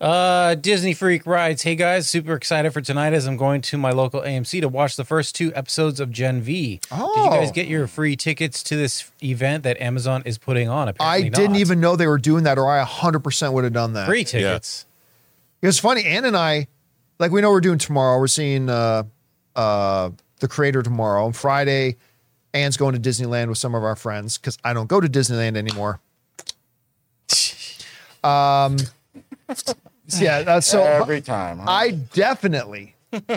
[0.00, 1.60] Uh, Disney Freak Rides.
[1.62, 4.96] Hey guys, super excited for tonight as I'm going to my local AMC to watch
[4.96, 6.80] the first two episodes of Gen V.
[6.90, 6.96] Oh.
[7.14, 7.24] Did Oh.
[7.34, 10.88] you guys get your free tickets to this event that Amazon is putting on?
[10.88, 11.60] I Apparently didn't not.
[11.60, 14.06] even know they were doing that, or I 100% would have done that.
[14.06, 14.86] free tickets.
[15.60, 16.04] It was funny.
[16.06, 16.68] Ann and I,
[17.20, 18.18] like, we know we're doing tomorrow.
[18.18, 19.04] We're seeing uh,
[19.54, 20.10] uh,
[20.40, 21.24] the creator tomorrow.
[21.26, 21.96] On Friday,
[22.52, 25.56] Anne's going to Disneyland with some of our friends because I don't go to Disneyland
[25.56, 26.00] anymore.
[28.22, 28.76] Um,
[30.18, 30.82] yeah, that's so.
[30.82, 31.58] Every time.
[31.60, 31.70] Huh?
[31.70, 32.94] I definitely,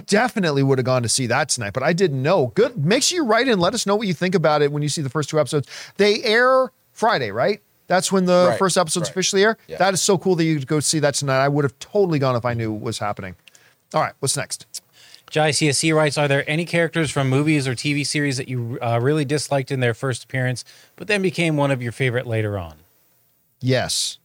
[0.07, 2.47] definitely would have gone to see that tonight, but I didn't know.
[2.47, 2.83] Good.
[2.83, 3.59] Make sure you write in.
[3.59, 5.69] Let us know what you think about it when you see the first two episodes.
[5.95, 7.61] They air Friday, right?
[7.87, 9.11] That's when the Right, first episodes right.
[9.11, 9.57] officially air.
[9.67, 9.77] Yeah.
[9.77, 11.41] That is so cool that you could go see that tonight.
[11.41, 13.37] I would have totally gone if I knew what was happening.
[13.93, 14.65] All right, what's next?
[15.29, 18.99] Jai CSC writes, Are there any characters from movies or TV series that you uh,
[19.01, 20.63] really disliked in their first appearance,
[20.95, 22.75] but then became one of your favorite later on?
[23.59, 24.19] Yes.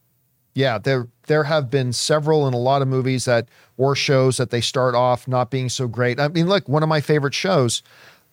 [0.53, 3.47] Yeah, there there have been several in a lot of movies that
[3.77, 6.19] or shows that they start off not being so great.
[6.19, 7.81] I mean, look, one of my favorite shows,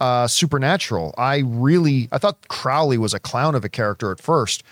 [0.01, 1.15] uh, Supernatural.
[1.17, 4.63] I really I thought Crowley was a clown of a character at first.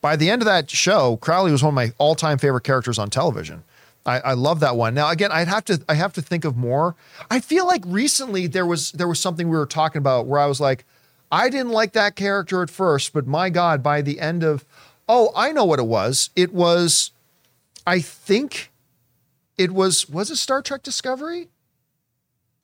[0.00, 3.08] By the end of that show, Crowley was one of my all-time favorite characters on
[3.08, 3.62] television.
[4.06, 4.94] I, I love that one.
[4.94, 6.94] Now, again, I'd have to I have to think of more.
[7.30, 10.46] I feel like recently there was there was something we were talking about where I
[10.46, 10.84] was like,
[11.32, 14.64] I didn't like that character at first, but my God, by the end of
[15.08, 16.30] oh, I know what it was.
[16.34, 17.10] It was,
[17.86, 18.70] I think
[19.56, 21.48] it was was it Star Trek Discovery?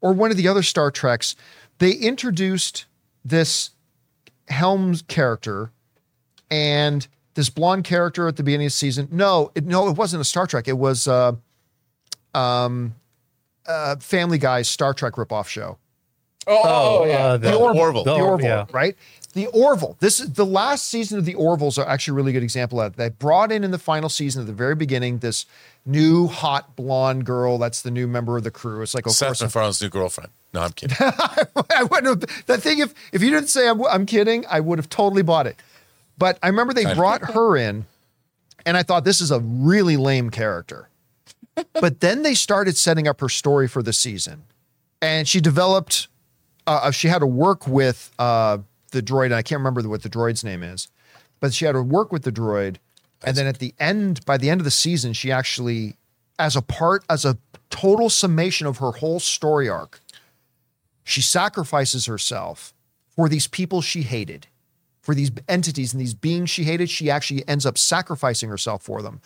[0.02, 1.36] Or one of the other Star Treks.
[1.78, 2.86] They introduced
[3.24, 3.70] this
[4.48, 5.72] Helms character
[6.50, 9.08] and this blonde character at the beginning of the season.
[9.10, 10.68] No, it, no, it wasn't a Star Trek.
[10.68, 11.32] It was uh,
[12.34, 12.94] um,
[13.66, 15.78] uh, Family Guy's Star Trek ripoff show.
[16.46, 17.16] oh, oh, yeah.
[17.18, 18.04] uh, The Orville, Orville.
[18.04, 18.66] the The Orville, yeah.
[18.72, 18.96] right?
[19.32, 19.96] The Orville.
[20.00, 22.96] This is the last season of the Orville's are actually a really good example of
[22.96, 22.98] that.
[22.98, 25.46] They brought in in the final season at the very beginning this
[25.86, 27.56] new hot blonde girl.
[27.56, 28.82] That's the new member of the crew.
[28.82, 30.30] It's like, of Seth course, MacFarlane's new girlfriend.
[30.52, 30.96] No, I'm kidding.
[31.00, 32.80] I wouldn't have, that thing.
[32.80, 35.62] If if you didn't say I'm, I'm kidding, I would have totally bought it.
[36.20, 37.86] But I remember they brought her in,
[38.64, 40.88] and I thought this is a really lame character.
[41.80, 44.44] but then they started setting up her story for the season,
[45.02, 46.06] and she developed.
[46.66, 48.58] Uh, she had to work with uh,
[48.92, 50.88] the droid, and I can't remember what the droid's name is,
[51.40, 52.76] but she had to work with the droid,
[53.24, 55.96] and then at the end, by the end of the season, she actually,
[56.38, 57.38] as a part, as a
[57.70, 60.00] total summation of her whole story arc,
[61.02, 62.74] she sacrifices herself
[63.16, 64.46] for these people she hated,
[65.02, 66.90] for these entities and these beings she hated.
[66.90, 69.20] She actually ends up sacrificing herself for them.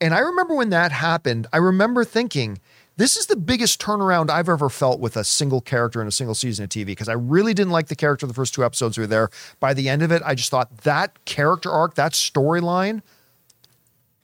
[0.00, 2.58] And I remember when that happened, I remember thinking,
[2.98, 6.34] this is the biggest turnaround I've ever felt with a single character in a single
[6.34, 9.02] season of TV because I really didn't like the character the first two episodes we
[9.02, 9.30] were there.
[9.60, 13.02] By the end of it, I just thought that character arc, that storyline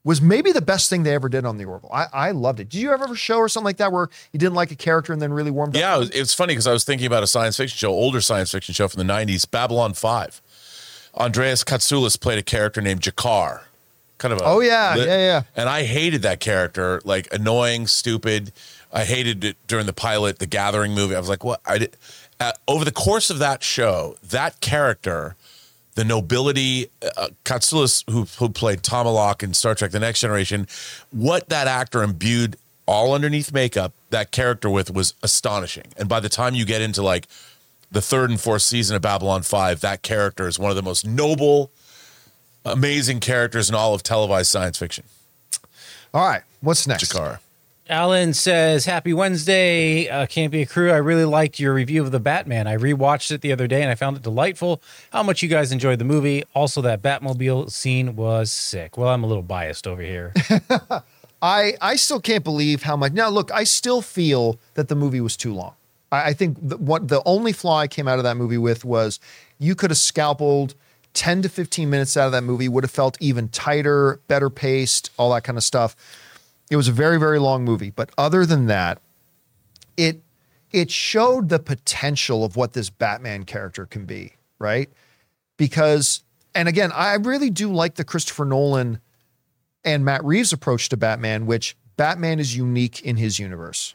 [0.05, 1.91] was maybe the best thing they ever did on the Orville.
[1.93, 2.69] I, I loved it.
[2.69, 4.77] Did you ever have a show or something like that where you didn't like a
[4.77, 5.97] character and then really warmed Yeah, up?
[5.97, 8.51] it was, it's funny because I was thinking about a science fiction show, older science
[8.51, 10.43] fiction show from the '90s, Babylon Five.
[11.17, 13.63] Andreas Katsulas played a character named G'Kar,
[14.19, 15.43] kind of a Oh, yeah, yeah, yeah.
[15.55, 18.53] And I hated that character, like annoying, stupid.
[18.93, 21.15] I hated it during the pilot, the Gathering movie.
[21.15, 21.61] I was like, what?
[21.67, 21.97] I did.
[22.41, 25.37] Uh, over the course of that show, that character,
[25.95, 30.67] the nobility, uh, Katsulas, who who played Tomalak in Star Trek: The Next Generation,
[31.11, 32.57] what that actor imbued
[32.87, 35.87] all underneath makeup that character with was astonishing.
[35.97, 37.29] And by the time you get into like
[37.93, 41.07] the third and fourth season of Babylon 5, that character is one of the most
[41.07, 41.71] noble,
[42.65, 45.05] amazing characters in all of televised science fiction.
[46.13, 47.13] All right, what's next?
[47.13, 47.39] G'Kar.
[47.89, 50.09] Alan says, Happy Wednesday.
[50.09, 50.91] Uh, can't be a crew.
[50.91, 52.67] I really liked your review of The Batman.
[52.67, 54.81] I rewatched it the other day and I found it delightful
[55.11, 56.45] how much you guys enjoyed the movie.
[56.55, 58.97] Also, that Batmobile scene was sick.
[58.97, 60.33] Well, I'm a little biased over here.
[61.43, 63.13] I I still can't believe how much.
[63.13, 65.75] Now, look, I still feel that the movie was too long.
[66.13, 69.19] I, think the, what the only flaw I came out of that movie with was
[69.59, 70.75] you could have scalpeled
[71.15, 72.69] ten to fifteen minutes out of that movie.
[72.69, 75.97] Would have felt even tighter, better paced, all that kind of stuff.
[76.71, 79.01] It was a very very long movie, but other than that,
[79.97, 80.21] it
[80.71, 84.91] it showed the potential of what this Batman character can be, right?
[85.57, 86.23] Because
[86.55, 89.01] and again, I really do like the Christopher Nolan
[89.85, 93.95] and Matt Reeves' approach to Batman, which Batman is unique in his universe.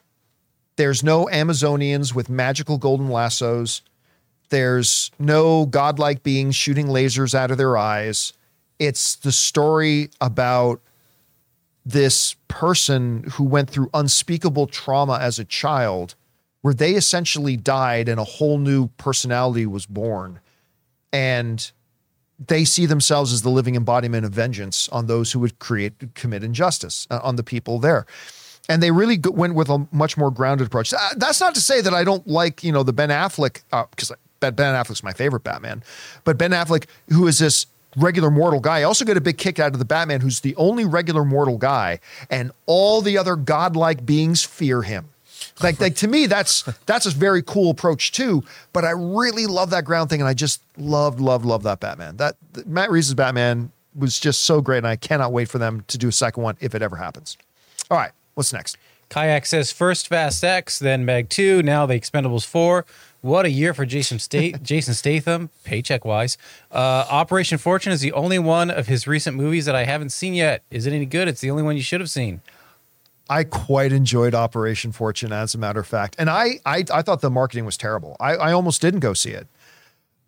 [0.78, 3.82] There's no Amazonians with magical golden lassos.
[4.50, 8.32] There's no godlike beings shooting lasers out of their eyes.
[8.80, 10.80] It's the story about
[11.84, 16.16] this person who went through unspeakable trauma as a child,
[16.62, 20.40] where they essentially died and a whole new personality was born.
[21.12, 21.72] And
[22.46, 26.44] they see themselves as the living embodiment of vengeance on those who would create commit
[26.44, 28.06] injustice uh, on the people there
[28.70, 31.82] and they really went with a much more grounded approach Uh, that's not to say
[31.82, 33.62] that i don't like you know the ben affleck
[33.92, 35.84] because ben ben affleck's my favorite batman
[36.24, 37.66] but ben affleck who is this
[37.96, 40.56] regular mortal guy I also get a big kick out of the batman who's the
[40.56, 42.00] only regular mortal guy
[42.30, 45.10] and all the other godlike beings fear him
[45.62, 48.44] like, like to me, that's that's a very cool approach too.
[48.74, 52.18] But I really love that ground thing, and I just loved, loved, loved that Batman.
[52.18, 55.98] That Matt Reeves' Batman was just so great, and I cannot wait for them to
[55.98, 57.38] do a second one if it ever happens.
[57.90, 58.78] All right, what's next?
[59.10, 62.86] Kayak says, First Fast X, then Meg 2, now The Expendables 4.
[63.22, 66.38] What a year for Jason, State, Jason Statham, paycheck wise.
[66.72, 70.36] Uh, Operation Fortune is the only one of his recent movies that I haven't seen
[70.36, 70.62] yet.
[70.70, 71.28] Is it any good?
[71.28, 72.42] It's the only one you should have seen.
[73.30, 77.20] I quite enjoyed Operation Fortune, as a matter of fact, and I I, I thought
[77.20, 78.16] the marketing was terrible.
[78.22, 79.48] I, I almost didn't go see it,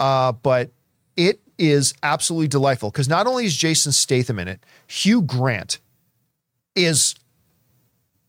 [0.02, 0.72] uh, but
[1.16, 5.80] it is absolutely delightful because not only is Jason Statham in it, Hugh Grant
[6.76, 7.16] is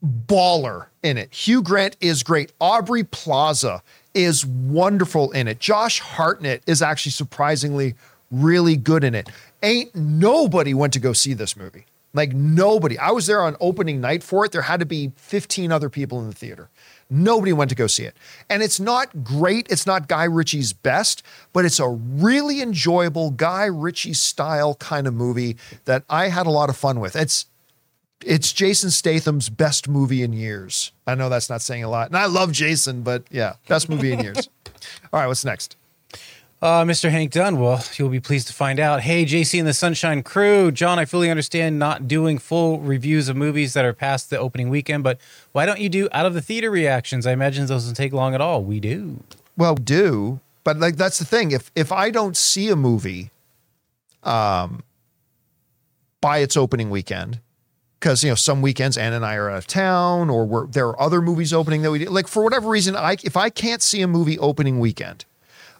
[0.04, 1.32] baller in it.
[1.32, 2.52] Hugh Grant is great.
[2.60, 3.82] Aubrey Plaza
[4.14, 5.58] is wonderful in it.
[5.60, 7.94] Josh Hartnett is actually surprisingly
[8.30, 9.28] really good in it.
[9.62, 11.86] Ain't nobody went to go see this movie.
[12.12, 12.98] Like nobody.
[12.98, 14.50] I was there on opening night for it.
[14.50, 16.68] There had to be 15 other people in the theater.
[17.08, 18.16] Nobody went to go see it.
[18.48, 19.70] And it's not great.
[19.70, 21.22] It's not Guy Ritchie's best,
[21.52, 26.50] but it's a really enjoyable Guy Ritchie style kind of movie that I had a
[26.50, 27.14] lot of fun with.
[27.14, 27.46] It's
[28.24, 30.92] it's Jason Statham's best movie in years.
[31.06, 32.08] I know that's not saying a lot.
[32.08, 34.48] And I love Jason, but yeah, best movie in years.
[35.12, 35.76] All right, what's next?
[36.62, 37.10] Uh, Mr.
[37.10, 39.00] Hank Dunn, well, you'll be pleased to find out.
[39.00, 40.70] Hey, JC and the Sunshine Crew.
[40.70, 44.68] John, I fully understand not doing full reviews of movies that are past the opening
[44.68, 45.18] weekend, but
[45.52, 47.26] why don't you do out of the theater reactions?
[47.26, 48.62] I imagine those don't take long at all.
[48.62, 49.22] We do.
[49.56, 51.50] Well, do, but like that's the thing.
[51.52, 53.30] If if I don't see a movie
[54.22, 54.82] um
[56.20, 57.40] by its opening weekend,
[58.00, 61.00] because you know some weekends Ann and I are out of town, or there are
[61.00, 64.08] other movies opening that we like for whatever reason, I if I can't see a
[64.08, 65.24] movie opening weekend,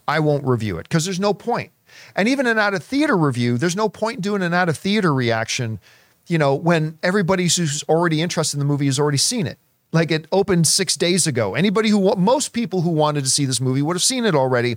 [0.07, 1.73] I won't review it because there's no point.
[2.15, 5.13] And even an out of theater review, there's no point doing an out of theater
[5.13, 5.81] reaction,
[6.27, 9.59] you know, when everybody who's already interested in the movie has already seen it.
[9.93, 11.55] Like it opened six days ago.
[11.57, 14.77] Anybody who, most people who wanted to see this movie would have seen it already.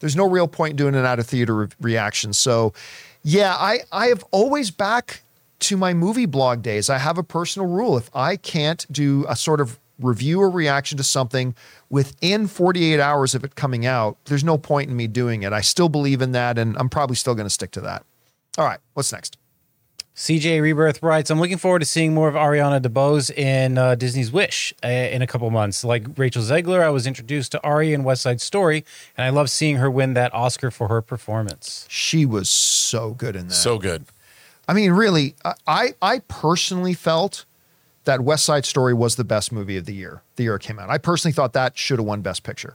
[0.00, 2.32] There's no real point doing an out of theater re- reaction.
[2.32, 2.72] So,
[3.22, 5.20] yeah, I, I have always back
[5.64, 6.90] to my movie blog days.
[6.90, 7.96] I have a personal rule.
[7.96, 11.54] If I can't do a sort of review or reaction to something
[11.88, 15.52] within 48 hours of it coming out, there's no point in me doing it.
[15.52, 18.04] I still believe in that, and I'm probably still going to stick to that.
[18.58, 19.38] All right, what's next?
[20.16, 24.30] CJ Rebirth writes, I'm looking forward to seeing more of Ariana DeBose in uh, Disney's
[24.30, 25.82] Wish uh, in a couple months.
[25.82, 28.84] Like Rachel Zegler, I was introduced to Ari in West Side Story,
[29.16, 31.84] and I love seeing her win that Oscar for her performance.
[31.88, 33.54] She was so good in that.
[33.54, 34.04] So good.
[34.66, 35.34] I mean, really,
[35.66, 37.44] I I personally felt
[38.04, 40.78] that West Side Story was the best movie of the year, the year it came
[40.78, 40.90] out.
[40.90, 42.74] I personally thought that should have won Best Picture,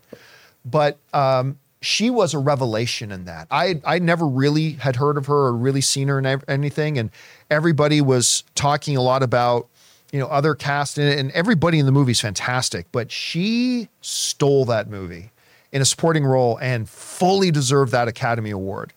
[0.66, 3.48] but um, she was a revelation in that.
[3.50, 7.10] I I never really had heard of her or really seen her in anything, and
[7.50, 9.68] everybody was talking a lot about
[10.12, 13.88] you know other cast in it, and everybody in the movie is fantastic, but she
[14.02, 15.32] stole that movie
[15.72, 18.94] in a supporting role and fully deserved that Academy Award.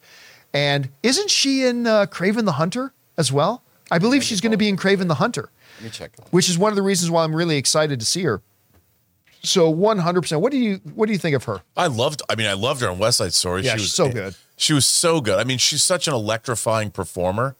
[0.55, 3.63] And isn't she in uh, Kraven the Hunter as well?
[3.91, 6.13] I believe she's going to be in Kraven the Hunter Let me check.
[6.31, 8.43] which is one of the reasons why I'm really excited to see her.
[9.43, 10.41] So 100%.
[10.41, 11.63] What do you what do you think of her?
[11.77, 12.23] I loved.
[12.31, 13.63] I mean, I loved her on West Side Story.
[13.63, 14.35] Yeah, she she's was so good.
[14.57, 15.39] She was so good.
[15.41, 17.57] I mean, she's such an electrifying performer.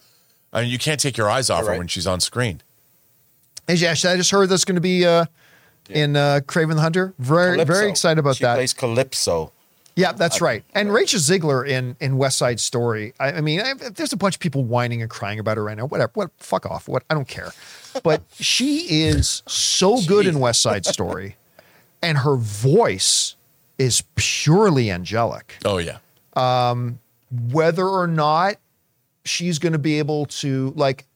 [0.53, 2.63] I mean, you can't take your eyes off her when she's on screen.
[3.67, 5.25] And yeah, I just heard that's going to be uh,
[5.89, 7.15] in uh, Kraven the Hunter.
[7.19, 7.73] Very Calypso.
[7.73, 8.55] very excited about she that.
[8.55, 9.53] plays Calypso.
[9.95, 10.65] Yeah, that's uh, right.
[10.75, 13.13] And Rachel Zegler in in West Side Story.
[13.21, 15.77] I, I mean, I, there's a bunch of people whining and crying about her right
[15.77, 15.87] now.
[15.87, 16.13] Whatever.
[16.15, 16.31] What?
[16.39, 16.89] Fuck off.
[16.89, 17.05] What?
[17.11, 17.53] I don't care.
[18.03, 21.37] But she is so good in West Side Story,
[22.03, 23.37] and her voice
[23.79, 25.57] is purely angelic.
[25.65, 25.99] Oh yeah.
[26.35, 27.01] Um,
[27.51, 28.57] whether or not
[29.25, 31.07] she's going to be able to like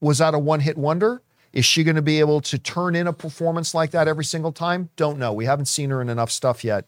[0.00, 3.06] was that a one hit wonder is she going to be able to turn in
[3.06, 6.30] a performance like that every single time don't know we haven't seen her in enough
[6.30, 6.86] stuff yet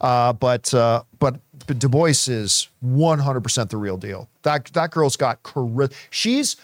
[0.00, 5.16] uh, but uh, but but Du Bois is 100% the real deal that that girl's
[5.16, 6.56] got charisma she's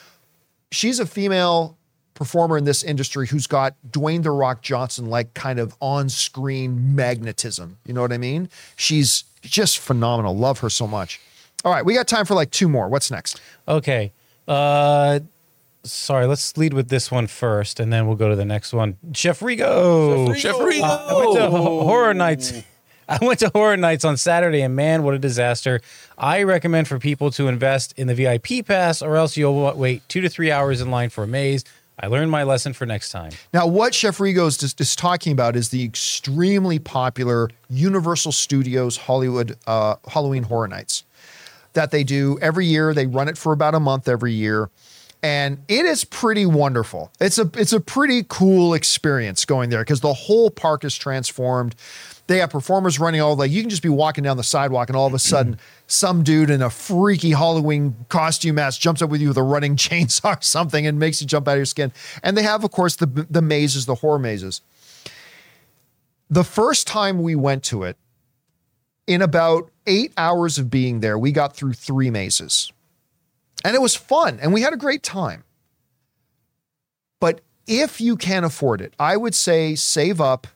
[0.70, 1.76] she's a female
[2.14, 7.78] performer in this industry who's got Dwayne the Rock Johnson like kind of on-screen magnetism.
[7.84, 8.48] You know what I mean?
[8.76, 10.36] She's just phenomenal.
[10.36, 11.20] Love her so much.
[11.64, 12.88] All right, we got time for like two more.
[12.88, 13.40] What's next?
[13.66, 14.12] Okay.
[14.46, 15.20] Uh,
[15.82, 18.96] sorry, let's lead with this one first, and then we'll go to the next one.
[19.12, 20.36] Chef Rigo.
[20.36, 20.82] Chef Rigo.
[20.82, 22.52] Uh, I went to Horror Nights.
[23.08, 25.80] I went to Horror Nights on Saturday, and man, what a disaster!
[26.16, 30.20] I recommend for people to invest in the VIP pass, or else you'll wait two
[30.20, 31.64] to three hours in line for a maze.
[31.98, 33.32] I learned my lesson for next time.
[33.52, 39.56] Now, what Chef Rigo is, is, talking about is the extremely popular Universal Studios Hollywood
[39.66, 41.04] uh, Halloween Horror Nights
[41.74, 42.94] that they do every year.
[42.94, 44.70] They run it for about a month every year,
[45.22, 47.12] and it is pretty wonderful.
[47.20, 51.76] It's a it's a pretty cool experience going there because the whole park is transformed.
[52.26, 54.96] They have performers running all like you can just be walking down the sidewalk and
[54.96, 59.20] all of a sudden some dude in a freaky Halloween costume mask jumps up with
[59.20, 61.92] you with a running chainsaw or something and makes you jump out of your skin.
[62.22, 64.62] And they have, of course, the the mazes, the horror mazes.
[66.30, 67.98] The first time we went to it,
[69.06, 72.72] in about eight hours of being there, we got through three mazes.
[73.64, 75.44] And it was fun and we had a great time.
[77.20, 80.46] But if you can afford it, I would say save up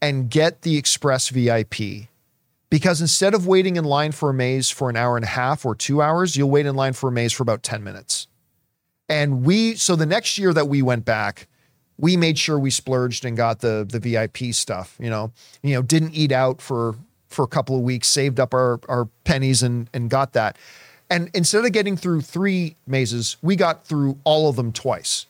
[0.00, 2.08] and get the Express VIP
[2.70, 5.64] because instead of waiting in line for a maze for an hour and a half
[5.64, 8.26] or two hours, you'll wait in line for a maze for about 10 minutes.
[9.08, 11.48] And we, so the next year that we went back,
[11.96, 15.32] we made sure we splurged and got the the VIP stuff, you know,
[15.62, 16.94] you know, didn't eat out for
[17.28, 20.56] for a couple of weeks, saved up our our pennies and and got that.
[21.10, 25.26] And instead of getting through three mazes, we got through all of them twice.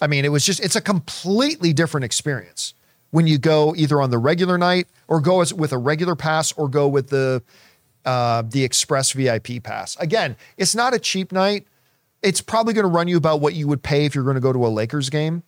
[0.00, 2.74] I mean, it was just it's a completely different experience
[3.10, 6.52] when you go either on the regular night or go as with a regular pass
[6.52, 7.42] or go with the
[8.04, 9.96] uh, the express VIP pass.
[10.00, 11.66] Again, it's not a cheap night.
[12.22, 14.40] It's probably going to run you about what you would pay if you're going to
[14.40, 15.42] go to a Lakers game.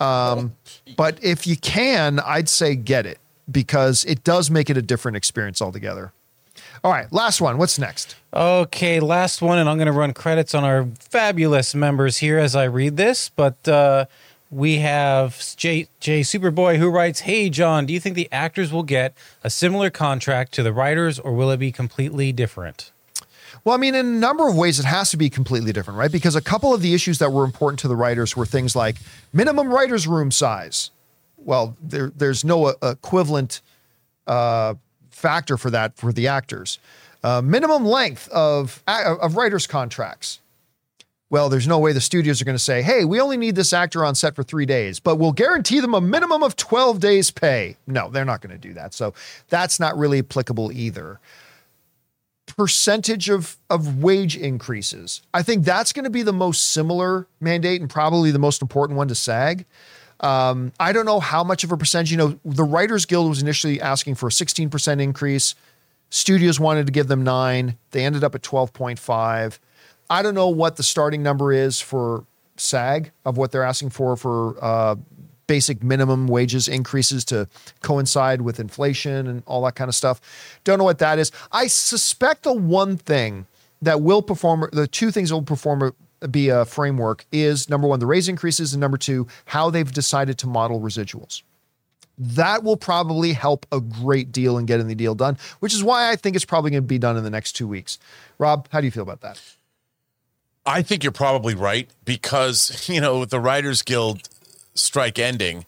[0.00, 0.54] Um,
[0.96, 3.18] but if you can, I'd say get it
[3.50, 6.12] because it does make it a different experience altogether.
[6.84, 7.58] All right, last one.
[7.58, 8.14] What's next?
[8.32, 12.54] Okay, last one, and I'm going to run credits on our fabulous members here as
[12.54, 13.28] I read this.
[13.30, 14.04] But uh,
[14.50, 18.82] we have Jay, J Superboy who writes, "Hey John, do you think the actors will
[18.82, 22.90] get a similar contract to the writers, or will it be completely different?"
[23.64, 26.12] Well, I mean, in a number of ways, it has to be completely different, right?
[26.12, 28.96] Because a couple of the issues that were important to the writers were things like
[29.32, 30.90] minimum writers' room size.
[31.36, 33.60] Well, there, there's no equivalent
[34.26, 34.74] uh,
[35.10, 36.78] factor for that for the actors.
[37.22, 40.40] Uh, minimum length of of writers' contracts.
[41.30, 43.72] Well, there's no way the studios are going to say, "Hey, we only need this
[43.72, 47.30] actor on set for three days, but we'll guarantee them a minimum of 12 days'
[47.30, 48.94] pay." No, they're not going to do that.
[48.94, 49.12] So
[49.48, 51.20] that's not really applicable either
[52.56, 55.22] percentage of of wage increases.
[55.32, 58.96] I think that's going to be the most similar mandate and probably the most important
[58.96, 59.64] one to SAG.
[60.20, 62.10] Um, I don't know how much of a percentage.
[62.10, 65.54] You know, the Writers Guild was initially asking for a 16% increase.
[66.10, 67.78] Studios wanted to give them nine.
[67.92, 69.58] They ended up at 12.5.
[70.10, 72.24] I don't know what the starting number is for
[72.56, 74.96] SAG of what they're asking for for uh,
[75.46, 77.48] basic minimum wages increases to
[77.82, 80.20] coincide with inflation and all that kind of stuff.
[80.64, 81.32] Don't know what that is.
[81.50, 83.46] I suspect the one thing
[83.82, 85.92] that will perform, the two things that will perform
[86.30, 90.36] be a framework is number one, the raise increases, and number two, how they've decided
[90.38, 91.42] to model residuals.
[92.18, 96.10] That will probably help a great deal in getting the deal done, which is why
[96.10, 97.98] I think it's probably going to be done in the next two weeks.
[98.38, 99.40] Rob, how do you feel about that?
[100.68, 104.28] I think you're probably right because you know with the Writers Guild
[104.74, 105.64] strike ending,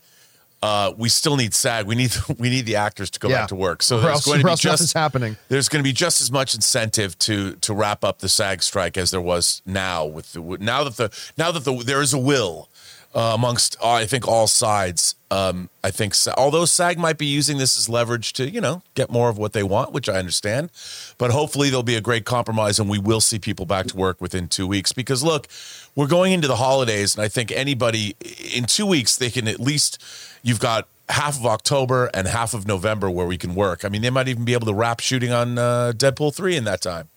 [0.62, 1.86] uh, we still need SAG.
[1.86, 3.40] We need we need the actors to go Yeah.
[3.40, 3.82] back to work.
[3.82, 5.36] So Or there's else- going to be just happening.
[5.48, 8.96] There's going to be just as much incentive to to wrap up the SAG strike
[8.96, 12.18] as there was now with the now that the now that the there is a
[12.18, 12.68] will
[13.15, 15.15] uh, amongst uh, I think all sides.
[15.33, 19.11] Um, I think although SAG might be using this as leverage to you know get
[19.11, 20.71] more of what they want, which I understand,
[21.19, 24.21] but hopefully there'll be a great compromise and we will see people back to work
[24.21, 24.93] within two weeks.
[24.93, 25.49] Because look,
[25.95, 28.17] we're going into the holidays, and I think anybody
[28.55, 30.03] in two weeks they can at least
[30.43, 33.85] you've got half of October and half of November where we can work.
[33.85, 36.65] I mean, they might even be able to wrap shooting on uh, Deadpool three in
[36.65, 37.09] that time.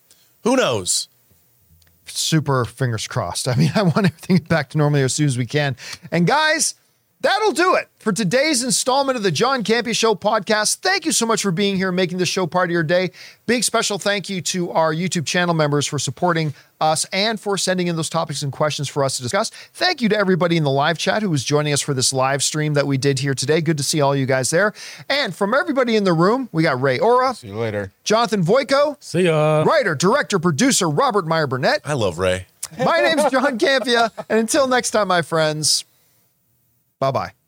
[0.44, 1.08] Who knows?
[2.06, 3.48] Super fingers crossed.
[3.50, 5.76] I mean, I want everything back to normal as soon as we can.
[6.12, 6.76] And guys,
[7.24, 10.78] that'll do it for today's installment of the John Campea Show podcast.
[10.78, 13.10] Thank you so much for being here and making this show part of your day.
[13.48, 17.88] Big special thank you to our YouTube channel members for supporting us and for sending
[17.88, 19.50] in those topics and questions for us to discuss.
[19.50, 22.44] Thank you to everybody in the live chat who was joining us for this live
[22.44, 23.62] stream that we did here today.
[23.62, 24.74] Good to see all you guys there.
[25.10, 27.92] And from everybody in the room, we got Ray Ora, See you later.
[28.04, 29.64] Jonathan Voico, See ya.
[29.66, 32.48] writer, director, producer Robert Meyer Burnett, I love Ray.
[32.78, 35.86] my name's John Campea, and until next time, my friends,
[37.04, 37.43] bye bye.